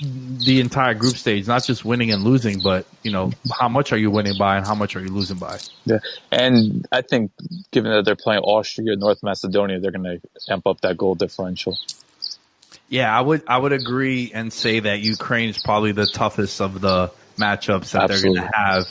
[0.00, 3.96] the entire group stage, not just winning and losing, but you know, how much are
[3.96, 5.58] you winning by and how much are you losing by?
[5.84, 5.98] Yeah.
[6.30, 7.32] And I think
[7.72, 11.76] given that they're playing Austria, North Macedonia, they're going to amp up that goal differential.
[12.88, 16.80] Yeah, I would I would agree and say that Ukraine is probably the toughest of
[16.80, 18.86] the matchups that they're going to have,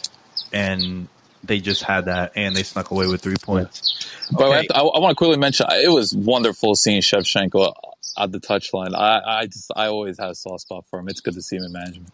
[0.53, 1.07] and
[1.43, 4.07] they just had that, and they snuck away with three points.
[4.31, 4.67] But Okay.
[4.73, 7.73] I, I want to quickly mention it was wonderful seeing Shevchenko
[8.17, 8.93] at the touchline.
[8.95, 11.09] I, I just I always had a soft spot for him.
[11.09, 12.11] It's good to see him in management.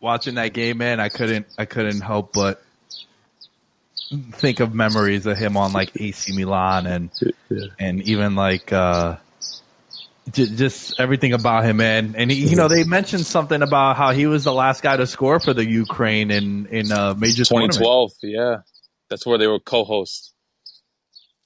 [0.00, 2.62] Watching that game, man, I couldn't I couldn't help but
[4.32, 7.10] think of memories of him on like AC Milan and
[7.78, 9.16] and even like uh
[10.32, 12.14] just everything about him, man.
[12.16, 15.06] And he, you know, they mentioned something about how he was the last guy to
[15.06, 17.74] score for the Ukraine in in a major tournament.
[17.74, 18.56] 2012, yeah,
[19.08, 20.32] that's where they were co-hosts.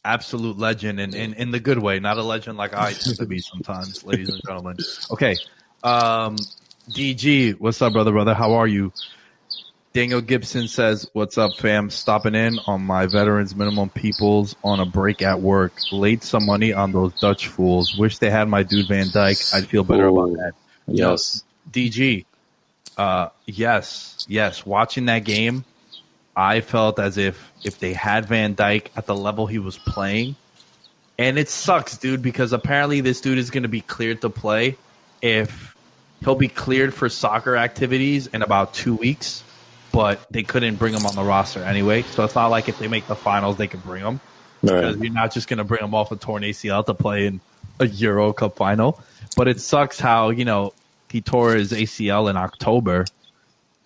[0.04, 3.26] absolute legend and in, in the good way, not a legend like I tend to
[3.26, 4.76] be sometimes, ladies and gentlemen.
[5.10, 5.36] Okay.
[5.82, 6.36] Um,
[6.90, 8.34] DG, what's up, brother, brother?
[8.34, 8.92] How are you?
[9.92, 11.90] Daniel Gibson says, What's up, fam?
[11.90, 15.72] Stopping in on my veterans minimum peoples on a break at work.
[15.90, 17.96] Laid some money on those Dutch fools.
[17.98, 19.54] Wish they had my dude Van Dijk.
[19.54, 20.18] I'd feel better Ooh.
[20.20, 20.52] about that.
[20.86, 22.24] Yes, DG,
[22.96, 24.66] uh, yes, yes.
[24.66, 25.64] Watching that game,
[26.36, 30.36] I felt as if if they had Van Dijk at the level he was playing,
[31.18, 34.76] and it sucks, dude, because apparently this dude is going to be cleared to play
[35.22, 35.76] if
[36.20, 39.42] he'll be cleared for soccer activities in about two weeks,
[39.92, 42.02] but they couldn't bring him on the roster anyway.
[42.02, 44.20] So it's not like if they make the finals, they can bring him
[44.62, 47.40] because you're not just going to bring him off a torn ACL to play in
[47.78, 49.00] a Euro Cup final.
[49.36, 50.74] But it sucks how you know
[51.08, 53.06] he tore his ACL in October,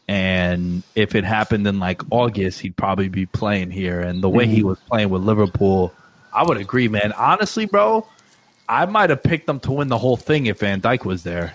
[0.08, 4.00] and if it happened in like August, he'd probably be playing here.
[4.00, 4.68] And the way he mm-hmm.
[4.68, 5.92] was playing with Liverpool,
[6.32, 7.12] I would agree, man.
[7.12, 8.06] Honestly, bro,
[8.68, 11.54] I might have picked them to win the whole thing if Van Dijk was there.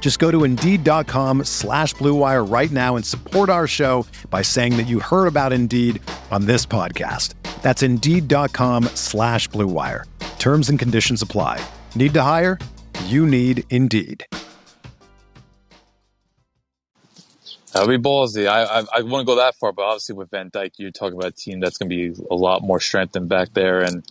[0.00, 4.88] Just go to Indeed.com slash BlueWire right now and support our show by saying that
[4.88, 7.34] you heard about Indeed on this podcast.
[7.62, 10.04] That's Indeed.com slash BlueWire.
[10.40, 11.64] Terms and conditions apply.
[11.94, 12.58] Need to hire?
[13.04, 14.24] You need Indeed.
[17.72, 18.48] That'll be ballsy.
[18.48, 21.28] I I, I wouldn't go that far, but obviously with Van Dijk, you're talking about
[21.28, 24.04] a team that's going to be a lot more strengthened back there, and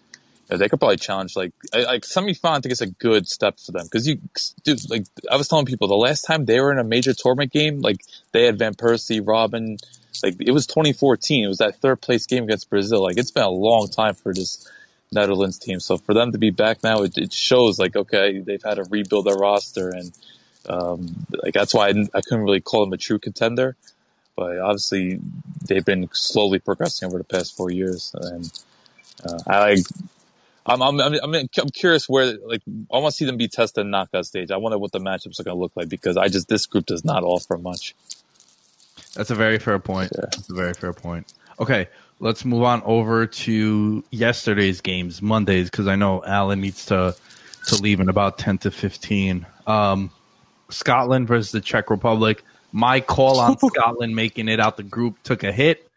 [0.57, 2.57] they could probably challenge like like semifinal.
[2.57, 4.19] I think it's a good step for them because you
[4.63, 7.51] dude, like I was telling people the last time they were in a major tournament
[7.51, 9.77] game, like they had Van Persie, Robben,
[10.23, 11.43] like it was 2014.
[11.43, 13.03] It was that third place game against Brazil.
[13.03, 14.67] Like it's been a long time for this
[15.11, 15.79] Netherlands team.
[15.79, 18.85] So for them to be back now, it, it shows like okay, they've had to
[18.89, 20.11] rebuild their roster and
[20.67, 23.75] um, like that's why I, I couldn't really call them a true contender.
[24.35, 25.19] But obviously,
[25.67, 28.51] they've been slowly progressing over the past four years, and
[29.25, 29.77] uh, I.
[30.69, 32.61] I'm, I'm, I'm, I'm curious where, like,
[32.93, 34.51] I want to see them be tested in knockout stage.
[34.51, 36.85] I wonder what the matchups are going to look like because I just, this group
[36.85, 37.95] does not offer much.
[39.15, 40.11] That's a very fair point.
[40.15, 40.21] Yeah.
[40.31, 41.33] That's a very fair point.
[41.59, 47.15] Okay, let's move on over to yesterday's games, Mondays, because I know Alan needs to
[47.67, 49.45] to leave in about ten to fifteen.
[49.67, 50.11] Um,
[50.69, 52.43] Scotland versus the Czech Republic.
[52.71, 55.89] My call on Scotland making it out the group took a hit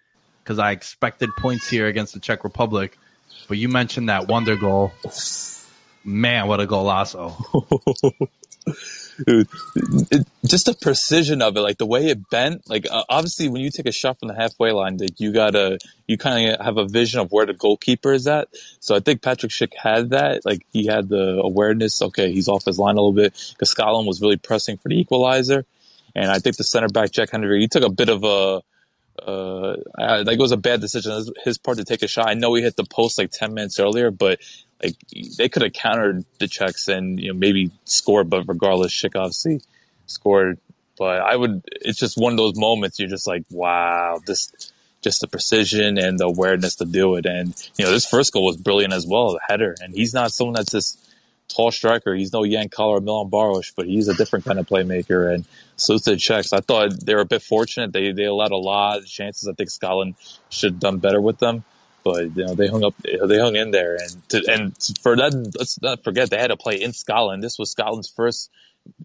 [0.42, 2.98] because I expected points here against the Czech Republic.
[3.48, 4.92] But you mentioned that wonder goal.
[6.04, 7.32] Man, what a golazo!
[9.26, 9.48] Dude,
[10.10, 12.68] it, just the precision of it, like the way it bent.
[12.68, 15.78] Like uh, obviously, when you take a shot from the halfway line, like you gotta,
[16.06, 18.48] you kind of have a vision of where the goalkeeper is at.
[18.80, 20.44] So I think Patrick Schick had that.
[20.44, 22.00] Like he had the awareness.
[22.02, 24.98] Okay, he's off his line a little bit because Scotland was really pressing for the
[24.98, 25.66] equalizer,
[26.14, 28.62] and I think the center back Jack Hendry he took a bit of a.
[29.20, 32.28] Uh, like it was a bad decision on his, his part to take a shot.
[32.28, 34.40] I know he hit the post like ten minutes earlier, but
[34.82, 34.96] like
[35.36, 39.60] they could have countered the Czechs and you know maybe scored, but regardless, Schick obviously
[40.06, 40.58] scored.
[40.98, 44.52] But I would, it's just one of those moments you're just like, wow, this,
[45.00, 47.26] just the precision and the awareness to do it.
[47.26, 49.74] And, you know, this first goal was brilliant as well, the header.
[49.80, 50.96] And he's not someone that's this
[51.52, 52.14] tall striker.
[52.14, 55.32] He's no Jan Koller or Milan Baros, but he's a different kind of playmaker.
[55.32, 55.44] And
[55.76, 56.52] salute to the Czechs.
[56.52, 57.92] I thought they were a bit fortunate.
[57.92, 59.48] They, they allowed a lot of chances.
[59.48, 60.14] I think Scotland
[60.50, 61.64] should have done better with them.
[62.04, 65.32] But you know they hung up, they hung in there, and to, and for that,
[65.56, 67.44] let's not forget they had to play in Scotland.
[67.44, 68.50] This was Scotland's first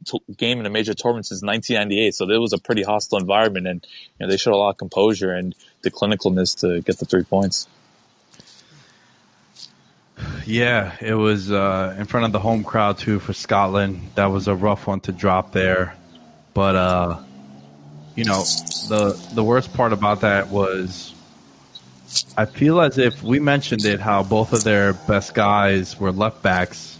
[0.06, 2.16] t- game in a major tournament since 1998.
[2.16, 3.88] So it was a pretty hostile environment, and
[4.20, 7.24] you know they showed a lot of composure and the clinicalness to get the three
[7.24, 7.68] points.
[10.46, 14.02] Yeah, it was uh, in front of the home crowd too for Scotland.
[14.16, 15.96] That was a rough one to drop there,
[16.54, 17.20] but uh,
[18.16, 18.44] you know
[18.90, 21.14] the the worst part about that was
[22.38, 26.42] I feel as if we mentioned it how both of their best guys were left
[26.42, 26.98] backs,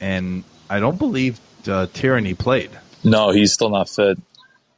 [0.00, 2.70] and I don't believe uh, Tierney played.
[3.02, 4.18] No, he's still not fit.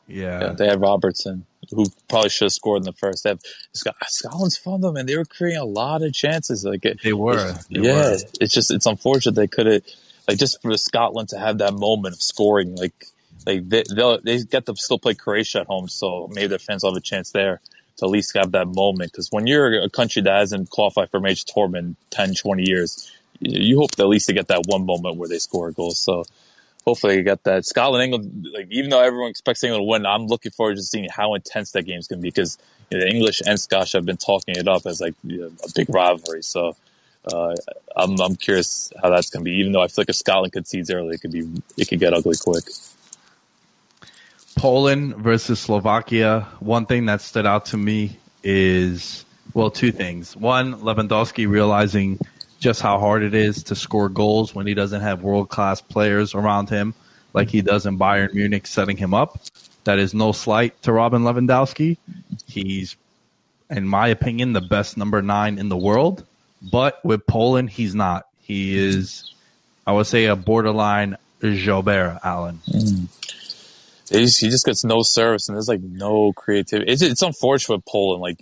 [0.09, 3.25] Yeah, Yeah, they had Robertson, who probably should have scored in the first.
[3.25, 3.39] half.
[3.73, 5.07] Scotland's fun though, man.
[5.07, 6.65] They were creating a lot of chances.
[6.65, 7.53] Like it, they were.
[7.71, 8.19] They yeah, were.
[8.41, 9.83] it's just it's unfortunate they could have
[10.29, 12.77] like just for Scotland to have that moment of scoring.
[12.77, 13.07] Like
[13.47, 16.83] like they they'll, they get to still play Croatia at home, so maybe their fans
[16.83, 17.61] will have a chance there
[17.99, 19.13] to at least have that moment.
[19.13, 22.69] Because when you're a country that hasn't qualified for a major tournament in 10, 20
[22.69, 25.73] years, you you hope at least to get that one moment where they score a
[25.73, 25.93] goal.
[25.93, 26.25] So
[26.87, 27.67] hopefully they got that.
[27.67, 31.09] Scotland, England, like even though everyone expects England to win, I'm looking forward to seeing
[31.11, 32.59] how intense that game's going to be because
[32.91, 35.47] you know, the English and Scotch have been talking it up as like you know,
[35.47, 36.43] a big rivalry.
[36.43, 36.77] So
[37.33, 37.55] uh,
[37.97, 39.57] I'm I'm curious how that's going to be.
[39.57, 42.15] Even though I feel like if Scotland concedes early, it could be it could get
[42.15, 42.65] ugly quick.
[44.55, 46.49] Poland versus Slovakia.
[46.61, 50.37] One thing that stood out to me is well, two things.
[50.37, 52.19] One, Lewandowski realizing
[52.59, 56.35] just how hard it is to score goals when he doesn't have world class players
[56.35, 56.95] around him
[57.37, 59.39] like he does in Bayern Munich, setting him up.
[59.85, 61.99] That is no slight to Robin Lewandowski.
[62.47, 62.97] He's,
[63.71, 66.25] in my opinion, the best number nine in the world.
[66.73, 68.27] But with Poland, he's not.
[68.41, 69.35] He is,
[69.87, 72.61] I would say, a borderline Jobert Allen.
[72.69, 73.09] Mm.
[74.11, 76.91] He just, he just gets no service and there's like no creativity.
[76.91, 78.23] It's, it's unfortunate with Poland.
[78.23, 78.41] Like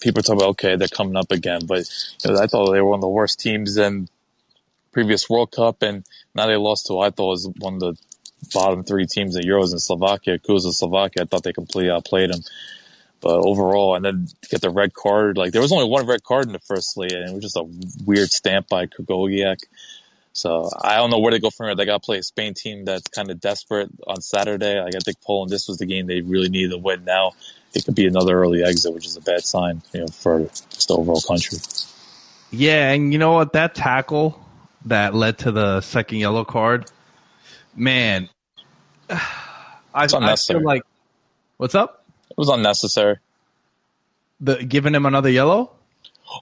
[0.00, 1.84] people talk about, okay, they're coming up again, but
[2.22, 4.08] you know, I thought they were one of the worst teams in
[4.92, 6.04] previous World Cup, and
[6.34, 7.96] now they lost to I thought was one of the
[8.52, 10.38] bottom three teams in Euros in Slovakia.
[10.38, 12.40] Kuza Slovakia, I thought they completely outplayed them.
[13.20, 16.46] But overall, and then get the red card, like there was only one red card
[16.46, 17.64] in the first league, and it was just a
[18.04, 19.58] weird stamp by Krychowiak.
[20.36, 21.74] So I don't know where to go from here.
[21.74, 24.78] They got to play a Spain team that's kind of desperate on Saturday.
[24.78, 27.06] Like I think Poland, this was the game they really needed to win.
[27.06, 27.32] Now
[27.72, 30.88] it could be another early exit, which is a bad sign, you know, for just
[30.88, 31.56] the overall country.
[32.50, 33.54] Yeah, and you know what?
[33.54, 34.38] That tackle
[34.84, 36.90] that led to the second yellow card,
[37.74, 38.28] man,
[39.10, 39.18] I,
[39.94, 40.60] I unnecessary.
[40.60, 40.82] feel like
[41.56, 42.04] what's up?
[42.30, 43.16] It was unnecessary.
[44.40, 45.70] The giving him another yellow?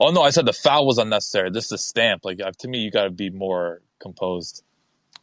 [0.01, 1.51] Oh no, I said the foul was unnecessary.
[1.51, 2.25] This is a stamp.
[2.25, 4.63] Like uh, to me, you got to be more composed.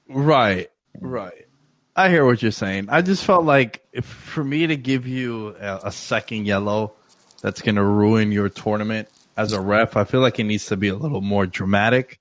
[0.07, 0.69] Right,
[0.99, 1.47] right.
[1.95, 2.87] I hear what you're saying.
[2.89, 6.93] I just felt like if for me to give you a, a second yellow,
[7.41, 9.97] that's going to ruin your tournament as a ref.
[9.97, 12.19] I feel like it needs to be a little more dramatic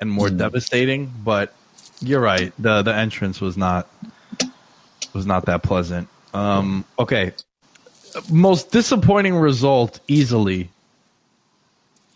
[0.00, 1.12] and more devastating.
[1.22, 1.54] But
[2.00, 2.52] you're right.
[2.58, 3.88] the The entrance was not
[5.12, 6.08] was not that pleasant.
[6.34, 7.32] Um, okay,
[8.30, 10.70] most disappointing result easily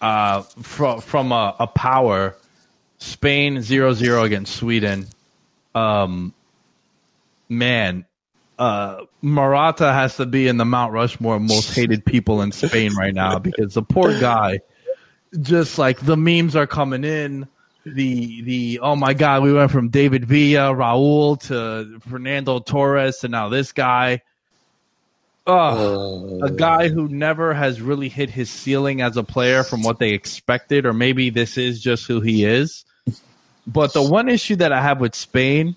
[0.00, 2.36] uh, from from a, a power
[3.02, 5.08] Spain 0-0 against Sweden.
[5.74, 6.32] Um,
[7.48, 8.06] man,
[8.58, 13.38] uh, has to be in the Mount Rushmore most hated people in Spain right now
[13.40, 14.60] because the poor guy,
[15.40, 17.48] just like the memes are coming in.
[17.84, 23.28] The the oh my god, we went from David Villa, Raul to Fernando Torres to
[23.28, 24.22] now this guy.
[25.44, 29.98] Oh, a guy who never has really hit his ceiling as a player from what
[29.98, 32.84] they expected, or maybe this is just who he is.
[33.66, 35.76] But the one issue that I have with Spain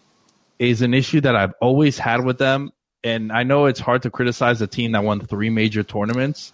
[0.59, 2.71] is an issue that I've always had with them.
[3.03, 6.53] And I know it's hard to criticize a team that won three major tournaments,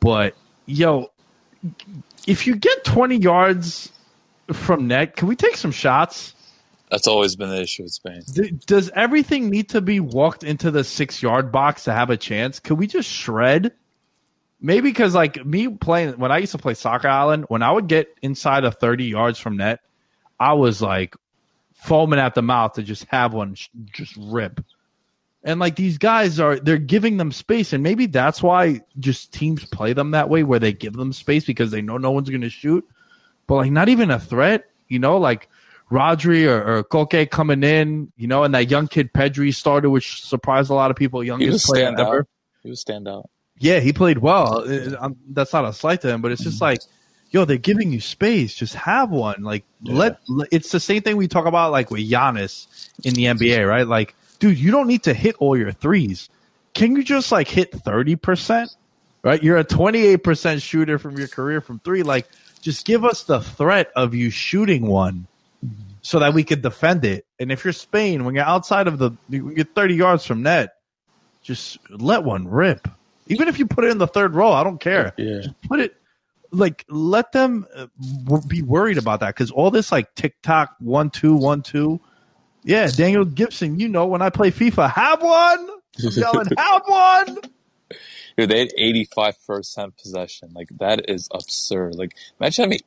[0.00, 0.34] but
[0.66, 1.10] yo,
[2.26, 3.92] if you get 20 yards
[4.52, 6.34] from net, can we take some shots?
[6.90, 8.22] That's always been the issue with Spain.
[8.66, 12.60] Does everything need to be walked into the six yard box to have a chance?
[12.60, 13.72] Could we just shred?
[14.60, 17.88] Maybe because like me playing when I used to play soccer island, when I would
[17.88, 19.80] get inside of 30 yards from net,
[20.38, 21.14] I was like
[21.74, 24.64] foaming at the mouth to just have one sh- just rip.
[25.44, 29.64] And like these guys are they're giving them space and maybe that's why just teams
[29.64, 32.42] play them that way where they give them space because they know no one's going
[32.42, 32.86] to shoot.
[33.46, 35.48] But like not even a threat, you know, like
[35.90, 40.22] Rodri or, or Koke coming in, you know, and that young kid Pedri started, which
[40.22, 41.24] surprised a lot of people.
[41.24, 42.20] Youngest player ever.
[42.20, 42.28] out.
[42.62, 43.30] He was stand out.
[43.58, 44.64] Yeah, he played well.
[44.68, 46.80] Uh, um, that's not a slight to him, but it's just like,
[47.30, 48.54] yo, they're giving you space.
[48.54, 49.42] Just have one.
[49.42, 52.66] Like, let, let- It's the same thing we talk about, like with Giannis
[53.04, 53.86] in the NBA, right?
[53.86, 56.28] Like, dude, you don't need to hit all your threes.
[56.74, 58.70] Can you just like hit thirty percent?
[59.22, 59.42] Right?
[59.42, 62.02] You're a twenty eight percent shooter from your career from three.
[62.02, 62.28] Like,
[62.60, 65.26] just give us the threat of you shooting one
[66.02, 67.26] so that we could defend it.
[67.40, 70.76] And if you're Spain, when you're outside of the, you're 30 yards from net,
[71.42, 72.88] just let one rip.
[73.26, 75.12] Even if you put it in the third row, I don't care.
[75.16, 75.40] Yeah.
[75.42, 75.96] Just put it,
[76.50, 77.86] like, let them uh,
[78.46, 82.00] be worried about that because all this, like, tick tock, one, two, one, two.
[82.64, 85.68] Yeah, Daniel Gibson, you know, when I play FIFA, have one.
[85.70, 87.38] I'm yelling, have one.
[88.36, 90.50] Dude, they had 85% possession.
[90.54, 91.96] Like, that is absurd.
[91.96, 92.80] Like, imagine having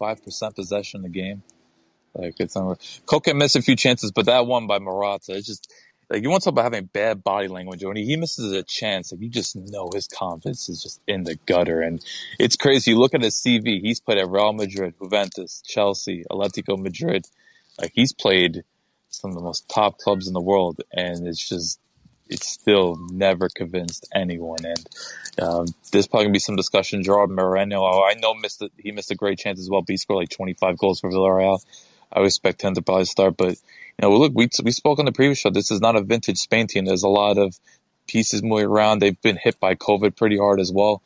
[0.00, 1.42] 85% possession in the game.
[2.14, 2.78] Like, it's not.
[3.06, 5.72] Koke missed a few chances, but that one by Morata, it's just,
[6.10, 7.84] like, you want to talk about having bad body language.
[7.84, 11.36] When he misses a chance, like, you just know his confidence is just in the
[11.46, 11.82] gutter.
[11.82, 12.02] And
[12.38, 12.92] it's crazy.
[12.92, 17.26] You look at his CV, he's played at Real Madrid, Juventus, Chelsea, Atletico Madrid.
[17.78, 18.64] Like, he's played
[19.10, 20.80] some of the most top clubs in the world.
[20.92, 21.78] And it's just,
[22.30, 24.64] it's still never convinced anyone.
[24.64, 24.88] And
[25.42, 27.02] um, there's probably gonna be some discussion.
[27.02, 28.72] Gerard Moreno, I know missed it.
[28.78, 29.82] He missed a great chance as well.
[29.82, 31.62] But he scored like 25 goals for Villarreal.
[32.10, 33.36] I expect him to probably start.
[33.36, 33.56] But
[34.02, 35.50] know, look, we we spoke on the previous show.
[35.50, 36.84] This is not a vintage Spain team.
[36.86, 37.58] There's a lot of
[38.08, 39.00] pieces moving around.
[39.00, 41.02] They've been hit by COVID pretty hard as well.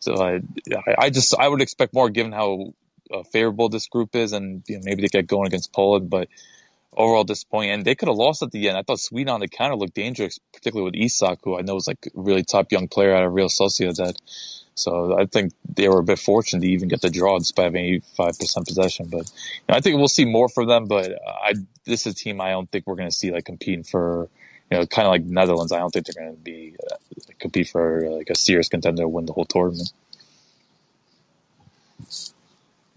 [0.00, 0.40] So I,
[0.76, 2.74] I- I just I would expect more given how
[3.12, 6.28] uh, favorable this group is, and you know, maybe they get going against Poland, but
[6.96, 7.70] overall disappointing.
[7.70, 8.78] And they could have lost at the end.
[8.78, 11.86] I thought Sweden on the counter looked dangerous, particularly with Isak, who I know is
[11.86, 14.16] like a really top young player out of Real Sociedad.
[14.74, 18.02] So I think they were a bit fortunate to even get the draw despite having
[18.18, 19.08] 85% possession.
[19.10, 20.86] But you know, I think we'll see more from them.
[20.86, 23.84] But I this is a team I don't think we're going to see like competing
[23.84, 24.28] for,
[24.70, 25.72] you know, kind of like Netherlands.
[25.72, 26.96] I don't think they're going to be uh,
[27.38, 29.92] compete for like a serious contender to win the whole tournament.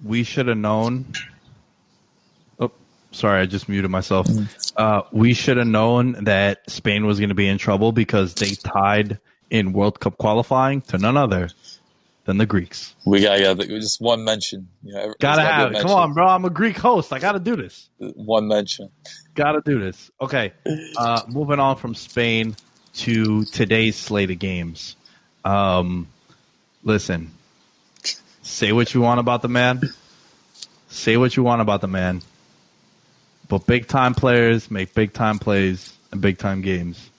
[0.03, 1.05] we should have known.
[3.11, 4.27] Sorry, I just muted myself.
[4.77, 8.51] Uh, we should have known that Spain was going to be in trouble because they
[8.51, 11.49] tied in World Cup qualifying to none other
[12.25, 12.95] than the Greeks.
[13.05, 14.67] We got yeah, just one mention.
[14.83, 15.81] You know, Gotta there's have it.
[15.81, 16.27] Come on, bro.
[16.27, 17.11] I'm a Greek host.
[17.11, 17.89] I got to do this.
[17.97, 18.91] One mention.
[19.33, 20.11] Got to do this.
[20.21, 20.53] Okay.
[20.95, 22.55] Uh, moving on from Spain
[22.93, 24.95] to today's slate of games.
[25.43, 26.07] Um,
[26.83, 27.31] listen,
[28.43, 29.81] say what you want about the man.
[30.89, 32.21] Say what you want about the man.
[33.49, 37.09] But big time players make big time plays and big time games.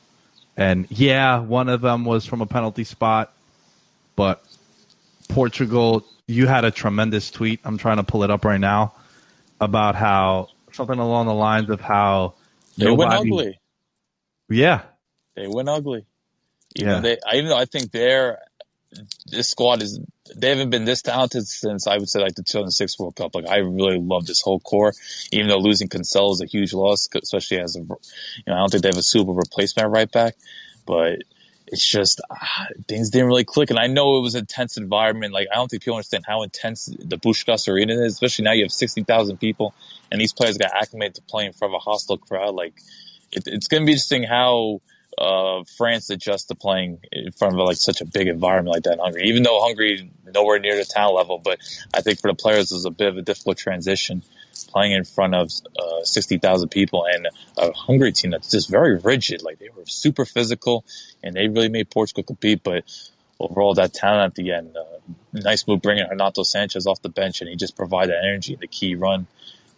[0.57, 3.33] And yeah, one of them was from a penalty spot,
[4.17, 4.43] but
[5.29, 7.61] Portugal, you had a tremendous tweet.
[7.65, 8.95] I'm trying to pull it up right now
[9.61, 12.35] about how something along the lines of how
[12.79, 13.61] They nobody- went ugly.
[14.49, 14.83] Yeah,
[15.37, 16.05] They went ugly.
[16.77, 17.01] Even Yeah.
[17.01, 18.41] they, I- even though I think their
[19.27, 20.01] this squad is
[20.37, 23.35] they haven't been this talented since I would say like the 2006 World Cup.
[23.35, 24.93] Like I really love this whole core,
[25.33, 27.87] even though losing Cancelo is a huge loss, especially as a you
[28.47, 30.37] know I don't think they have a super replacement right back,
[30.87, 31.19] but
[31.67, 33.71] it's just ah, things didn't really click.
[33.71, 35.33] And I know it was an intense environment.
[35.33, 38.65] Like I don't think people understand how intense the Puskás Arena is, especially now you
[38.65, 39.75] have 60,000 people
[40.11, 42.55] and these players got acclimated to playing in front of a hostile crowd.
[42.55, 42.75] Like
[43.33, 44.81] it, it's going to be interesting how
[45.21, 48.95] uh, France adjusts to playing in front of like such a big environment like that
[48.95, 49.29] in Hungary.
[49.29, 51.59] Even though Hungary nowhere near the talent level, but
[51.93, 54.23] I think for the players it was a bit of a difficult transition
[54.69, 59.43] playing in front of uh, 60,000 people and a Hungary team that's just very rigid.
[59.43, 60.85] Like they were super physical
[61.23, 62.85] and they really made Portugal compete, but
[63.39, 64.85] overall that talent at the end, uh,
[65.33, 68.69] nice move bringing Renato Sanches off the bench and he just provided energy in the
[68.69, 69.27] key run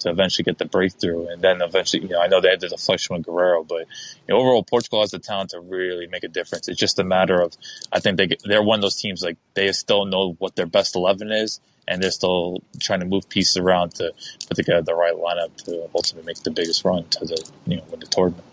[0.02, 1.26] to eventually get the breakthrough.
[1.28, 3.86] And then eventually, you know, I know they had the deflection with Guerreiro, but
[4.26, 6.68] you know, overall Portugal has the talent to really make a difference.
[6.68, 7.52] It's just a matter of,
[7.92, 10.94] I think they they're one of those teams like they still know what their best
[10.96, 11.60] 11 is.
[11.88, 14.12] And they're still trying to move pieces around to
[14.48, 17.84] put together the right lineup to ultimately make the biggest run to the, you know,
[17.90, 18.44] win the tournament.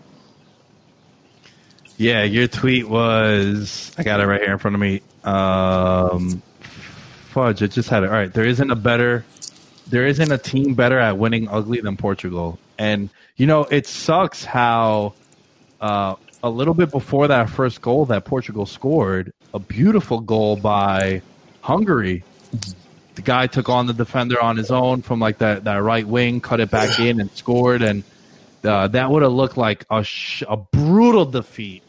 [1.97, 2.24] yeah.
[2.24, 5.02] Your tweet was I got it right here in front of me.
[5.24, 6.41] Um,
[7.30, 8.08] fudge, it just had it.
[8.08, 9.26] All right, there isn't a better,
[9.89, 12.59] there isn't a team better at winning ugly than Portugal.
[12.77, 15.13] And you know, it sucks how
[15.81, 21.21] uh, a little bit before that first goal that Portugal scored, a beautiful goal by
[21.61, 22.23] Hungary.
[23.15, 26.39] The guy took on the defender on his own from like that, that right wing,
[26.39, 27.81] cut it back in and scored.
[27.81, 28.03] And
[28.63, 31.83] uh, that would have looked like a, sh- a brutal defeat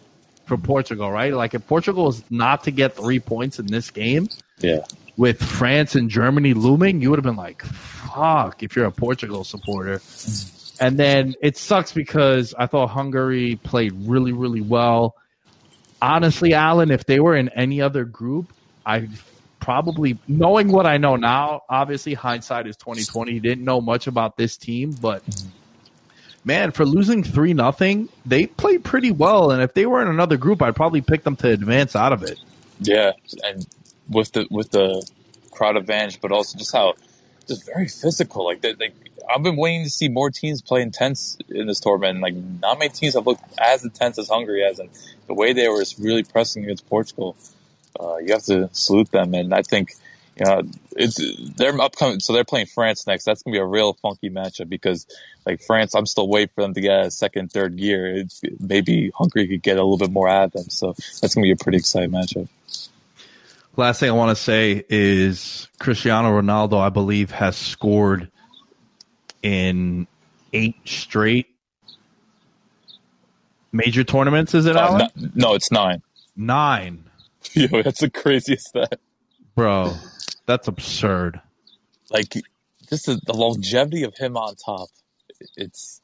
[0.46, 1.32] for Portugal, right?
[1.32, 4.28] Like if Portugal is not to get three points in this game
[4.58, 4.80] Yeah.
[5.16, 9.44] With France and Germany looming, you would have been like, fuck, if you're a Portugal
[9.44, 10.00] supporter.
[10.80, 15.14] And then it sucks because I thought Hungary played really, really well.
[16.00, 18.52] Honestly, Alan, if they were in any other group,
[18.86, 19.08] I
[19.58, 23.38] probably knowing what I know now, obviously hindsight is twenty twenty.
[23.38, 25.22] Didn't know much about this team, but
[26.46, 29.50] man, for losing three nothing, they played pretty well.
[29.50, 32.22] And if they were in another group, I'd probably pick them to advance out of
[32.22, 32.40] it.
[32.80, 33.12] Yeah,
[33.44, 33.66] and
[34.10, 35.08] with the with the
[35.50, 36.94] crowd advantage, but also just how
[37.46, 38.44] just very physical.
[38.44, 38.74] Like they,
[39.32, 42.20] I've been waiting to see more teams play intense in this tournament.
[42.20, 44.90] Like not many teams have looked as intense as Hungary has, and
[45.26, 47.36] the way they were really pressing against Portugal,
[47.98, 49.34] uh, you have to salute them.
[49.34, 49.94] And I think
[50.36, 50.62] you know
[50.96, 51.20] it's
[51.56, 53.24] they're upcoming, so they're playing France next.
[53.24, 55.06] That's gonna be a real funky matchup because
[55.46, 58.14] like France, I'm still waiting for them to get a second, third gear.
[58.16, 61.44] It's, maybe Hungary could get a little bit more out of them, so that's gonna
[61.44, 62.48] be a pretty exciting matchup.
[63.76, 68.30] Last thing I want to say is Cristiano Ronaldo, I believe, has scored
[69.42, 70.06] in
[70.52, 71.46] eight straight
[73.72, 74.54] major tournaments.
[74.54, 75.08] Is it Uh, Alan?
[75.16, 76.02] no, no, it's nine.
[76.36, 77.04] Nine,
[77.52, 78.98] Yo, that's the craziest stat.
[79.54, 79.94] bro.
[80.46, 81.40] That's absurd.
[82.10, 82.34] Like,
[82.88, 84.88] just the, the longevity of him on top.
[85.56, 86.00] It's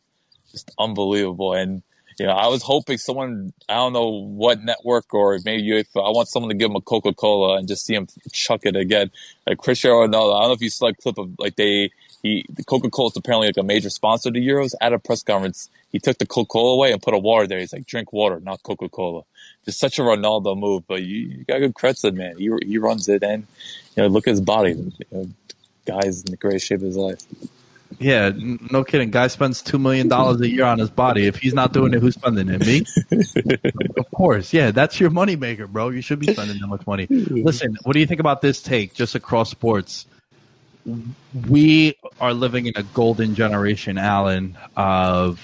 [0.53, 1.53] just unbelievable.
[1.55, 1.83] And,
[2.19, 6.11] you know, I was hoping someone, I don't know what network or maybe if I
[6.11, 9.11] want someone to give him a Coca Cola and just see him chuck it again.
[9.47, 11.91] Like Cristiano Ronaldo, I don't know if you saw a clip of like they,
[12.23, 14.75] he, Coca Cola is apparently like a major sponsor the Euros.
[14.81, 17.59] At a press conference, he took the Coca Cola away and put a water there.
[17.59, 19.23] He's like, drink water, not Coca Cola.
[19.67, 22.39] Just such a Ronaldo move, but you, you got good credit man.
[22.39, 23.47] He, he runs it and,
[23.95, 24.73] you know, look at his body.
[24.73, 25.29] You know,
[25.85, 27.21] guy's in the greatest shape of his life.
[27.99, 29.11] Yeah, no kidding.
[29.11, 31.27] Guy spends two million dollars a year on his body.
[31.27, 32.67] If he's not doing it, who's spending it?
[32.67, 32.85] Me?
[33.97, 34.53] of course.
[34.53, 35.89] Yeah, that's your moneymaker, bro.
[35.89, 37.07] You should be spending that much money.
[37.09, 40.07] Listen, what do you think about this take just across sports?
[41.49, 45.41] We are living in a golden generation, Alan, of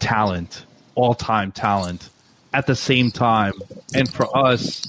[0.00, 2.10] talent, all time talent.
[2.54, 3.54] At the same time,
[3.94, 4.86] and for us,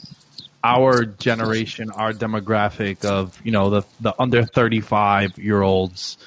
[0.63, 6.17] our generation, our demographic of you know the the under thirty five year olds,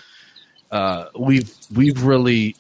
[0.71, 2.57] uh, we've we've really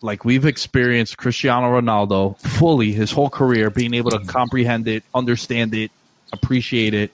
[0.00, 5.74] like we've experienced Cristiano Ronaldo fully his whole career, being able to comprehend it, understand
[5.74, 5.90] it,
[6.32, 7.10] appreciate it.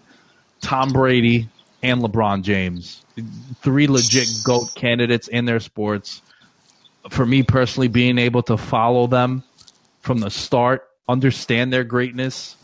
[0.60, 1.48] Tom Brady
[1.82, 3.02] and LeBron James,
[3.60, 6.22] three legit goat candidates in their sports.
[7.10, 9.42] For me personally, being able to follow them
[10.00, 12.56] from the start, understand their greatness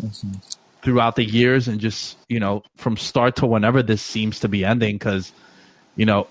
[0.82, 4.64] throughout the years, and just you know from start to whenever this seems to be
[4.64, 5.32] ending, because
[5.96, 6.26] you know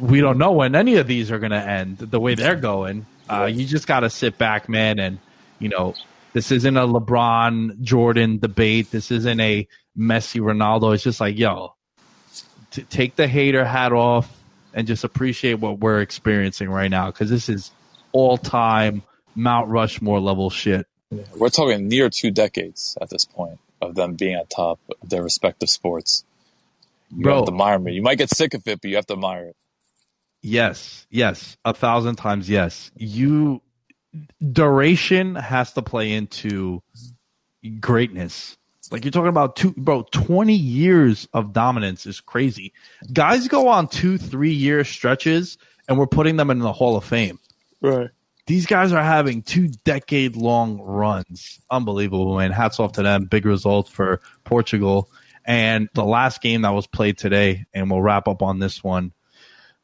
[0.00, 3.06] we don't know when any of these are going to end the way they're going.
[3.28, 5.18] Uh, you just got to sit back, man, and
[5.58, 5.94] you know
[6.32, 8.90] this isn't a LeBron Jordan debate.
[8.90, 9.66] This isn't a
[9.96, 10.94] Messi Ronaldo.
[10.94, 11.74] It's just like, yo,
[12.70, 14.32] t- take the hater hat off
[14.74, 17.70] and just appreciate what we're experiencing right now because this is
[18.12, 19.02] all time
[19.34, 20.86] Mount Rushmore level shit.
[21.36, 25.22] We're talking near two decades at this point of them being at top of their
[25.22, 26.24] respective sports.
[27.10, 27.36] You Bro.
[27.36, 27.92] have to admire me.
[27.92, 29.56] You might get sick of it, but you have to admire it.
[30.42, 32.90] Yes, yes, a thousand times yes.
[32.96, 33.60] You
[34.52, 36.82] duration has to play into
[37.80, 38.56] greatness.
[38.90, 40.02] Like you're talking about two, bro.
[40.12, 42.72] Twenty years of dominance is crazy.
[43.12, 45.58] Guys go on two, three year stretches,
[45.88, 47.38] and we're putting them in the Hall of Fame.
[47.80, 48.10] Right.
[48.46, 51.60] These guys are having two decade long runs.
[51.70, 52.50] Unbelievable, man.
[52.50, 53.26] Hats off to them.
[53.26, 55.10] Big result for Portugal.
[55.44, 59.12] And the last game that was played today, and we'll wrap up on this one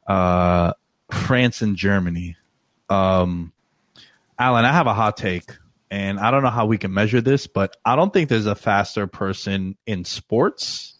[0.07, 0.73] uh,
[1.11, 2.37] France and Germany.
[2.89, 3.51] Um,
[4.37, 5.51] Alan, I have a hot take,
[5.89, 8.55] and I don't know how we can measure this, but I don't think there's a
[8.55, 10.93] faster person in sports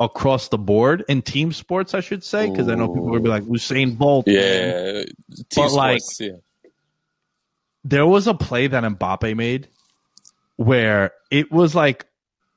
[0.00, 3.28] across the board in team sports, I should say, because I know people would be
[3.28, 4.28] like Usain Bolt.
[4.28, 5.02] Yeah.
[5.02, 6.70] Team But, like, sports, yeah.
[7.84, 9.68] there was a play that Mbappe made
[10.56, 12.06] where it was like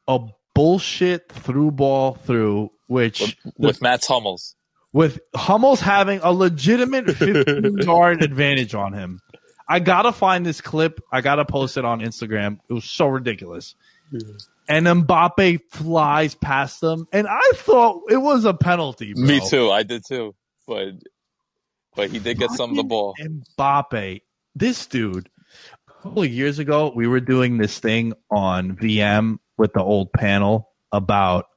[0.07, 0.19] a
[0.53, 4.55] bullshit through ball through, which with Mats Hummels.
[4.93, 9.19] With Hummels having a legitimate 15 yard advantage on him.
[9.67, 11.01] I gotta find this clip.
[11.11, 12.59] I gotta post it on Instagram.
[12.69, 13.75] It was so ridiculous.
[14.11, 14.37] Mm-hmm.
[14.67, 19.13] And Mbappe flies past them, and I thought it was a penalty.
[19.13, 19.23] Bro.
[19.23, 19.71] Me too.
[19.71, 20.35] I did too.
[20.67, 20.95] But
[21.95, 23.15] but he did get some of the ball.
[23.19, 24.21] Mbappe,
[24.55, 25.29] this dude.
[25.87, 30.11] A couple of years ago, we were doing this thing on VM with the old
[30.11, 31.47] panel about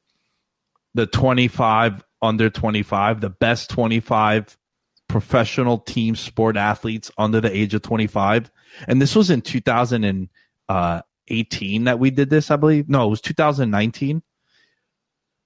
[0.94, 4.56] the 25 under 25, the best 25
[5.08, 8.50] professional team sport athletes under the age of 25.
[8.88, 10.28] And this was in 2018
[10.68, 11.02] uh,
[11.84, 12.88] that we did this, I believe.
[12.88, 14.22] No, it was 2019.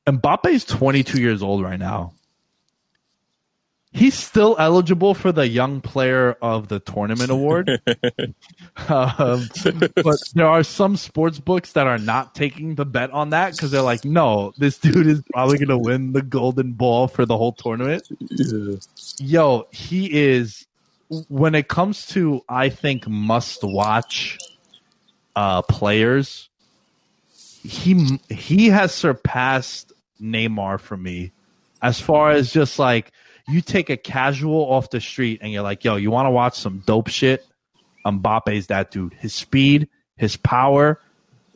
[0.07, 2.15] Mbappe is 22 years old right now.
[3.99, 7.69] He's still eligible for the Young Player of the Tournament award.
[8.89, 9.49] um,
[9.97, 13.73] but there are some sports books that are not taking the bet on that because
[13.73, 17.37] they're like, no, this dude is probably going to win the golden ball for the
[17.37, 18.09] whole tournament.
[19.19, 20.65] Yo, he is,
[21.29, 24.39] when it comes to, I think, must watch
[25.35, 26.49] uh, players,
[27.65, 29.93] he he has surpassed
[30.23, 31.33] Neymar for me
[31.83, 33.13] as far as just like
[33.51, 36.59] you take a casual off the street and you're like, yo, you want to watch
[36.59, 37.47] some dope shit?
[38.05, 39.15] Mbappe's that dude.
[39.15, 41.01] His speed, his power,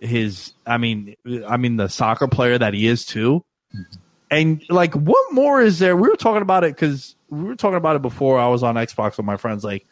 [0.01, 1.15] his I mean
[1.49, 3.45] I mean the soccer player that he is too.
[4.31, 5.97] And like what more is there?
[5.97, 8.75] We were talking about it cuz we were talking about it before I was on
[8.75, 9.87] Xbox with my friends like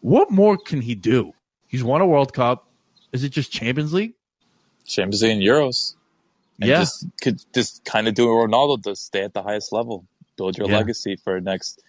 [0.00, 1.32] what more can he do?
[1.66, 2.68] He's won a World Cup.
[3.12, 4.12] Is it just Champions League?
[4.86, 5.94] Champions League and Euros.
[6.60, 6.80] And Yeah.
[6.80, 10.04] just could just kind of do what Ronaldo does, stay at the highest level,
[10.36, 10.78] build your Yeah.
[10.78, 11.80] legacy for the next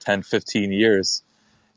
[0.00, 1.22] 10, 15 years.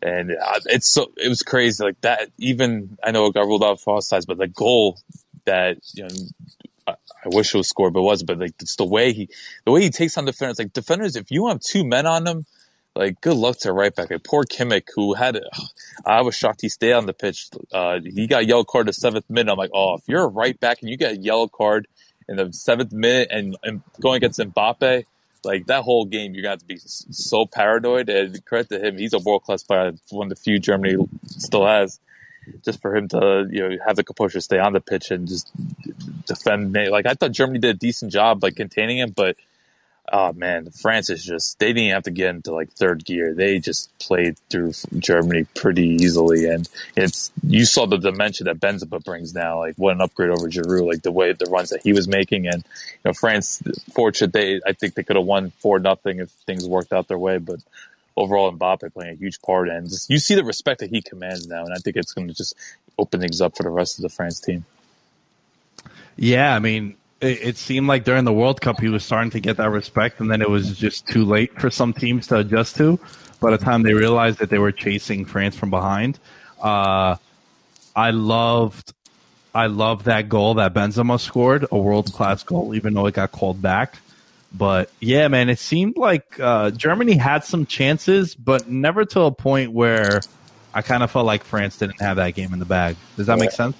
[0.01, 2.30] And uh, it's so it was crazy like that.
[2.38, 4.99] Even I know it got ruled out for offsides, but the goal
[5.45, 6.09] that you know,
[6.88, 8.24] I, I wish it was scored, but it was.
[8.24, 9.30] But like it's the way he,
[9.65, 10.59] the way he takes on defenders.
[10.59, 12.45] Like defenders, if you have two men on them,
[12.95, 14.11] like good luck to right back.
[14.11, 15.39] Like poor Kimmich, who had,
[16.05, 17.49] I was shocked he stayed on the pitch.
[17.74, 19.51] Uh, he got yellow card the seventh minute.
[19.51, 21.88] I'm like, oh, if you're a right back and you get a yellow card
[22.30, 25.05] in the seventh minute and, and going against Mbappe,
[25.43, 28.09] like that whole game, you're gonna have to be so paranoid.
[28.09, 30.95] And credit to him, he's a world class player, one of the few Germany
[31.27, 31.99] still has.
[32.63, 35.51] Just for him to you know have the composure, stay on the pitch, and just
[36.25, 36.73] defend.
[36.73, 39.35] Like I thought Germany did a decent job like containing him, but
[40.12, 43.34] oh man, France is just they didn't have to get into like third gear.
[43.34, 49.03] They just played through Germany pretty easily, and it's you saw the dimension that Benzema
[49.03, 49.60] brings now.
[49.60, 52.47] Like what an upgrade over Giroud, like the way the runs that he was making,
[52.47, 53.62] and you know France,
[53.93, 57.20] fortunate they I think they could have won four nothing if things worked out their
[57.20, 57.60] way, but.
[58.20, 61.45] Overall, Mbappe playing a huge part, and just, you see the respect that he commands
[61.45, 62.55] now, and I think it's going to just
[62.97, 64.66] open things up for the rest of the France team.
[66.16, 69.39] Yeah, I mean, it, it seemed like during the World Cup he was starting to
[69.39, 72.76] get that respect, and then it was just too late for some teams to adjust
[72.78, 72.99] to.
[73.39, 76.20] By the time they realized that they were chasing France from behind,
[76.61, 77.18] uh,
[77.95, 78.93] I loved,
[79.53, 83.32] I loved that goal that Benzema scored, a world class goal, even though it got
[83.32, 83.99] called back.
[84.51, 89.32] But yeah, man, it seemed like uh, Germany had some chances, but never to a
[89.32, 90.22] point where
[90.74, 92.95] I kind of felt like France didn't have that game in the bag.
[93.18, 93.76] Does that make sense?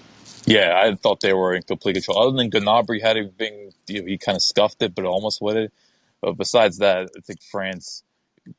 [0.48, 2.20] Yeah, I thought they were in complete control.
[2.20, 5.42] Other than Gnabry had a thing, you know, he kind of scuffed it, but almost
[5.42, 5.74] with it.
[6.22, 8.04] But besides that, I think France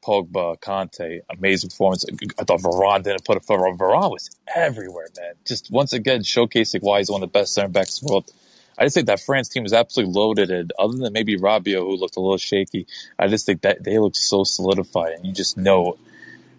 [0.05, 2.05] Pogba, Kanté, amazing performance.
[2.39, 3.79] I thought Varane didn't put a foot wrong.
[3.79, 5.33] Varane was everywhere, man.
[5.47, 8.31] Just once again showcasing why he's one of the best center backs in the world.
[8.77, 11.97] I just think that France team is absolutely loaded, and other than maybe Rabiot, who
[11.97, 12.87] looked a little shaky,
[13.19, 15.97] I just think that they look so solidified, and you just know,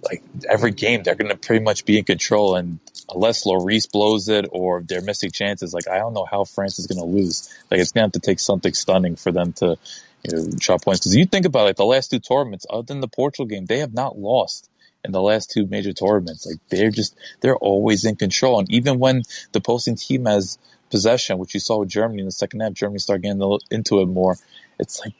[0.04, 2.56] like every game, they're going to pretty much be in control.
[2.56, 2.80] And
[3.14, 6.88] unless Lloris blows it or they're missing chances, like I don't know how France is
[6.88, 7.50] going to lose.
[7.70, 9.78] Like it's going to have to take something stunning for them to,
[10.24, 11.02] you know, drop points.
[11.02, 13.66] Because you think about it, like the last two tournaments, other than the Portugal game,
[13.66, 14.70] they have not lost
[15.04, 16.46] in the last two major tournaments.
[16.46, 20.58] Like they're just they're always in control, and even when the posting team has
[20.92, 24.08] possession, which you saw with Germany in the second half, Germany started getting into it
[24.08, 24.38] more.
[24.80, 25.14] It's like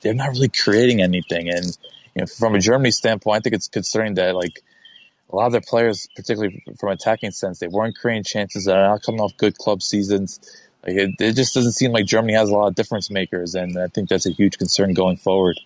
[0.00, 1.76] they're not really creating anything, and
[2.18, 4.60] you know, from a Germany standpoint, I think it's concerning that like
[5.30, 8.64] a lot of their players, particularly from attacking sense, they weren't creating chances.
[8.64, 10.40] They're not coming off good club seasons.
[10.84, 13.78] Like it, it just doesn't seem like Germany has a lot of difference makers, and
[13.78, 15.60] I think that's a huge concern going forward.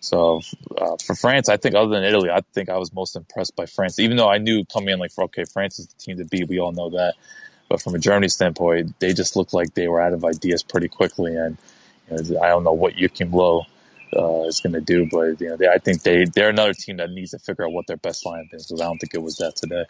[0.00, 0.42] So
[0.76, 3.64] uh, for France, I think other than Italy, I think I was most impressed by
[3.64, 3.98] France.
[3.98, 6.48] Even though I knew coming in like, okay, France is the team to beat.
[6.48, 7.14] We all know that.
[7.70, 10.88] But from a Germany standpoint, they just looked like they were out of ideas pretty
[10.88, 11.34] quickly.
[11.36, 11.56] And
[12.10, 13.64] you know, I don't know what Joachim Low
[14.14, 16.98] uh, is going to do, but you know, they, I think they they're another team
[16.98, 18.66] that needs to figure out what their best lineup is.
[18.66, 19.84] Because I don't think it was that today.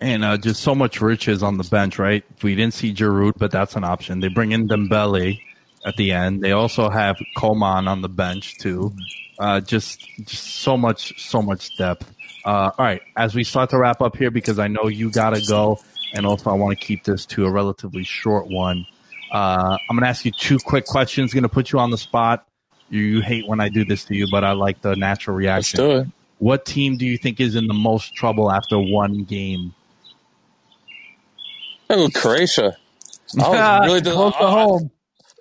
[0.00, 2.24] And uh, just so much riches on the bench, right?
[2.42, 4.18] We didn't see Giroud, but that's an option.
[4.18, 5.40] They bring in Dembele
[5.86, 6.42] at the end.
[6.42, 8.92] They also have Coman on the bench too.
[9.38, 12.12] Uh, just, just so much, so much depth.
[12.44, 15.40] Uh, all right, as we start to wrap up here, because I know you gotta
[15.48, 15.78] go,
[16.14, 18.86] and also I want to keep this to a relatively short one.
[19.32, 21.32] Uh, I'm gonna ask you two quick questions.
[21.32, 22.46] Gonna put you on the spot.
[22.90, 25.80] You, you hate when I do this to you, but I like the natural reaction.
[25.80, 26.08] Let's do it.
[26.38, 29.74] What team do you think is in the most trouble after one game?
[31.88, 32.76] Oh, Croatia.
[33.34, 34.02] Yeah, close
[34.36, 34.90] to home.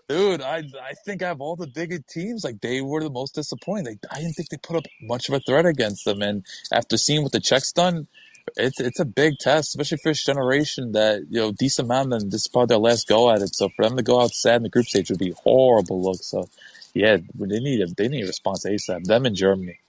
[0.07, 3.35] Dude, I I think out of all the bigger teams, like they were the most
[3.35, 3.85] disappointing.
[3.85, 6.21] They, I didn't think they put up much of a threat against them.
[6.21, 8.07] And after seeing what the Czechs done,
[8.57, 12.31] it's it's a big test, especially for this generation that you know decent amount and
[12.31, 13.55] this is probably their last go at it.
[13.55, 16.21] So for them to go out sad in the group stage would be horrible look.
[16.21, 16.47] So
[16.93, 19.03] yeah, they need a they need a response ASAP.
[19.05, 19.79] Them in Germany.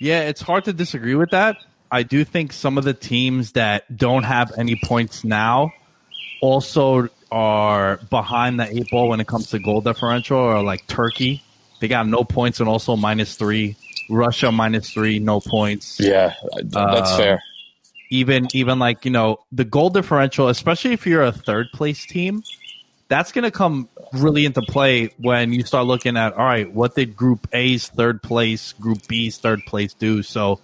[0.00, 1.56] Yeah, it's hard to disagree with that.
[1.90, 5.72] I do think some of the teams that don't have any points now
[6.40, 11.42] also are behind the eight ball when it comes to goal differential, or like Turkey.
[11.80, 13.76] They got no points and also minus three.
[14.08, 15.98] Russia minus three, no points.
[16.00, 16.34] Yeah,
[16.64, 17.42] that's Um, fair.
[18.10, 22.42] Even even like you know the goal differential, especially if you're a third place team,
[23.08, 26.94] that's going to come really into play when you start looking at all right, what
[26.94, 30.22] did Group A's third place, Group B's third place do?
[30.22, 30.60] So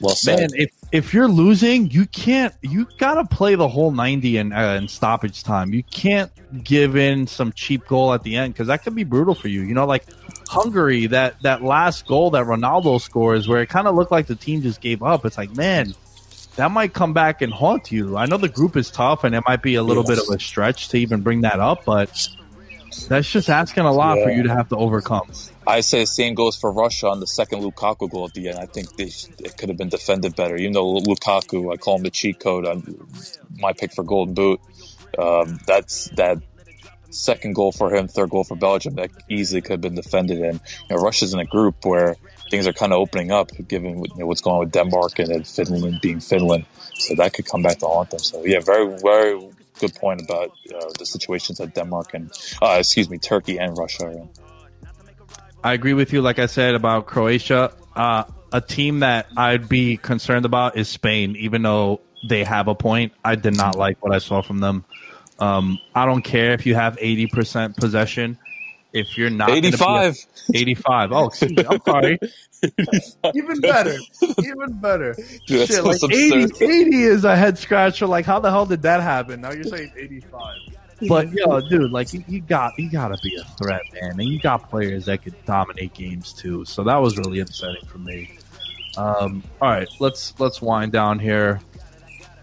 [0.00, 0.38] Well said.
[0.38, 2.54] Man, if if you're losing, you can't.
[2.62, 5.72] You gotta play the whole ninety in, uh, in stoppage time.
[5.74, 6.30] You can't
[6.62, 9.62] give in some cheap goal at the end because that could be brutal for you.
[9.62, 10.06] You know, like
[10.48, 14.34] Hungary, that that last goal that Ronaldo scores, where it kind of looked like the
[14.34, 15.24] team just gave up.
[15.24, 15.94] It's like, man,
[16.56, 18.16] that might come back and haunt you.
[18.16, 20.40] I know the group is tough, and it might be a little bit of a
[20.40, 22.28] stretch to even bring that up, but
[23.08, 25.30] that's just asking a lot for you to have to overcome.
[25.66, 28.58] I say the same goes for Russia on the second Lukaku goal at the end.
[28.58, 30.56] I think they, it could have been defended better.
[30.56, 32.66] Even though Lukaku, I call him the cheat code.
[32.66, 33.06] I'm,
[33.58, 34.60] my pick for Golden Boot.
[35.18, 36.38] Um, that's that
[37.10, 38.94] second goal for him, third goal for Belgium.
[38.94, 40.40] That easily could have been defended.
[40.40, 42.16] And you know, Russia's in a group where
[42.50, 45.28] things are kind of opening up, given you know, what's going on with Denmark and
[45.28, 46.64] then Finland being Finland.
[46.94, 48.20] So that could come back to haunt them.
[48.20, 49.40] So yeah, very very
[49.78, 52.30] good point about uh, the situations that Denmark and
[52.60, 54.28] uh, excuse me Turkey and Russia are in.
[55.62, 56.22] I agree with you.
[56.22, 61.36] Like I said about Croatia, uh, a team that I'd be concerned about is Spain.
[61.36, 64.84] Even though they have a point, I did not like what I saw from them.
[65.38, 68.38] Um, I don't care if you have eighty percent possession.
[68.92, 70.26] If you're not gonna be a- 85.
[70.54, 71.12] 85.
[71.12, 71.64] Oh, excuse me.
[71.68, 72.18] I'm sorry.
[73.34, 73.96] Even better.
[74.38, 75.14] Even better.
[75.46, 76.12] Dude, Shit, like absurd.
[76.12, 78.06] 80, 80 is a head scratcher.
[78.06, 79.42] Like, how the hell did that happen?
[79.42, 80.56] Now you're saying 85.
[81.06, 84.40] But yo, dude, like you, you got you gotta be a threat, man, and you
[84.40, 86.64] got players that could dominate games too.
[86.64, 88.36] So that was really upsetting for me.
[88.96, 91.60] Um, all right, let's let's wind down here.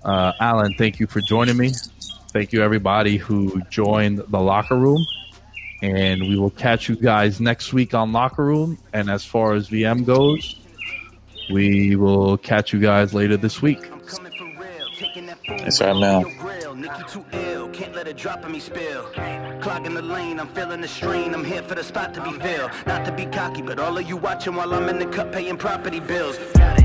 [0.05, 1.71] Uh, Alan, thank you for joining me.
[2.36, 5.05] Thank you everybody who joined the locker room,
[5.81, 8.77] and we will catch you guys next week on locker room.
[8.91, 10.59] And as far as VM goes,
[11.49, 13.89] we will catch you guys later this week.
[13.89, 16.21] I'm coming for real, taking that phone That's right, man.
[16.23, 19.05] Your grill, Nikki too ill, can't let it drop on me spill.
[19.61, 21.33] Clogging the lane, I'm feeling the strain.
[21.33, 22.69] I'm here for the spot to be filled.
[22.86, 25.55] Not to be cocky, but all of you watching while I'm in the cut paying
[25.55, 26.38] property bills.
[26.55, 26.84] Got it.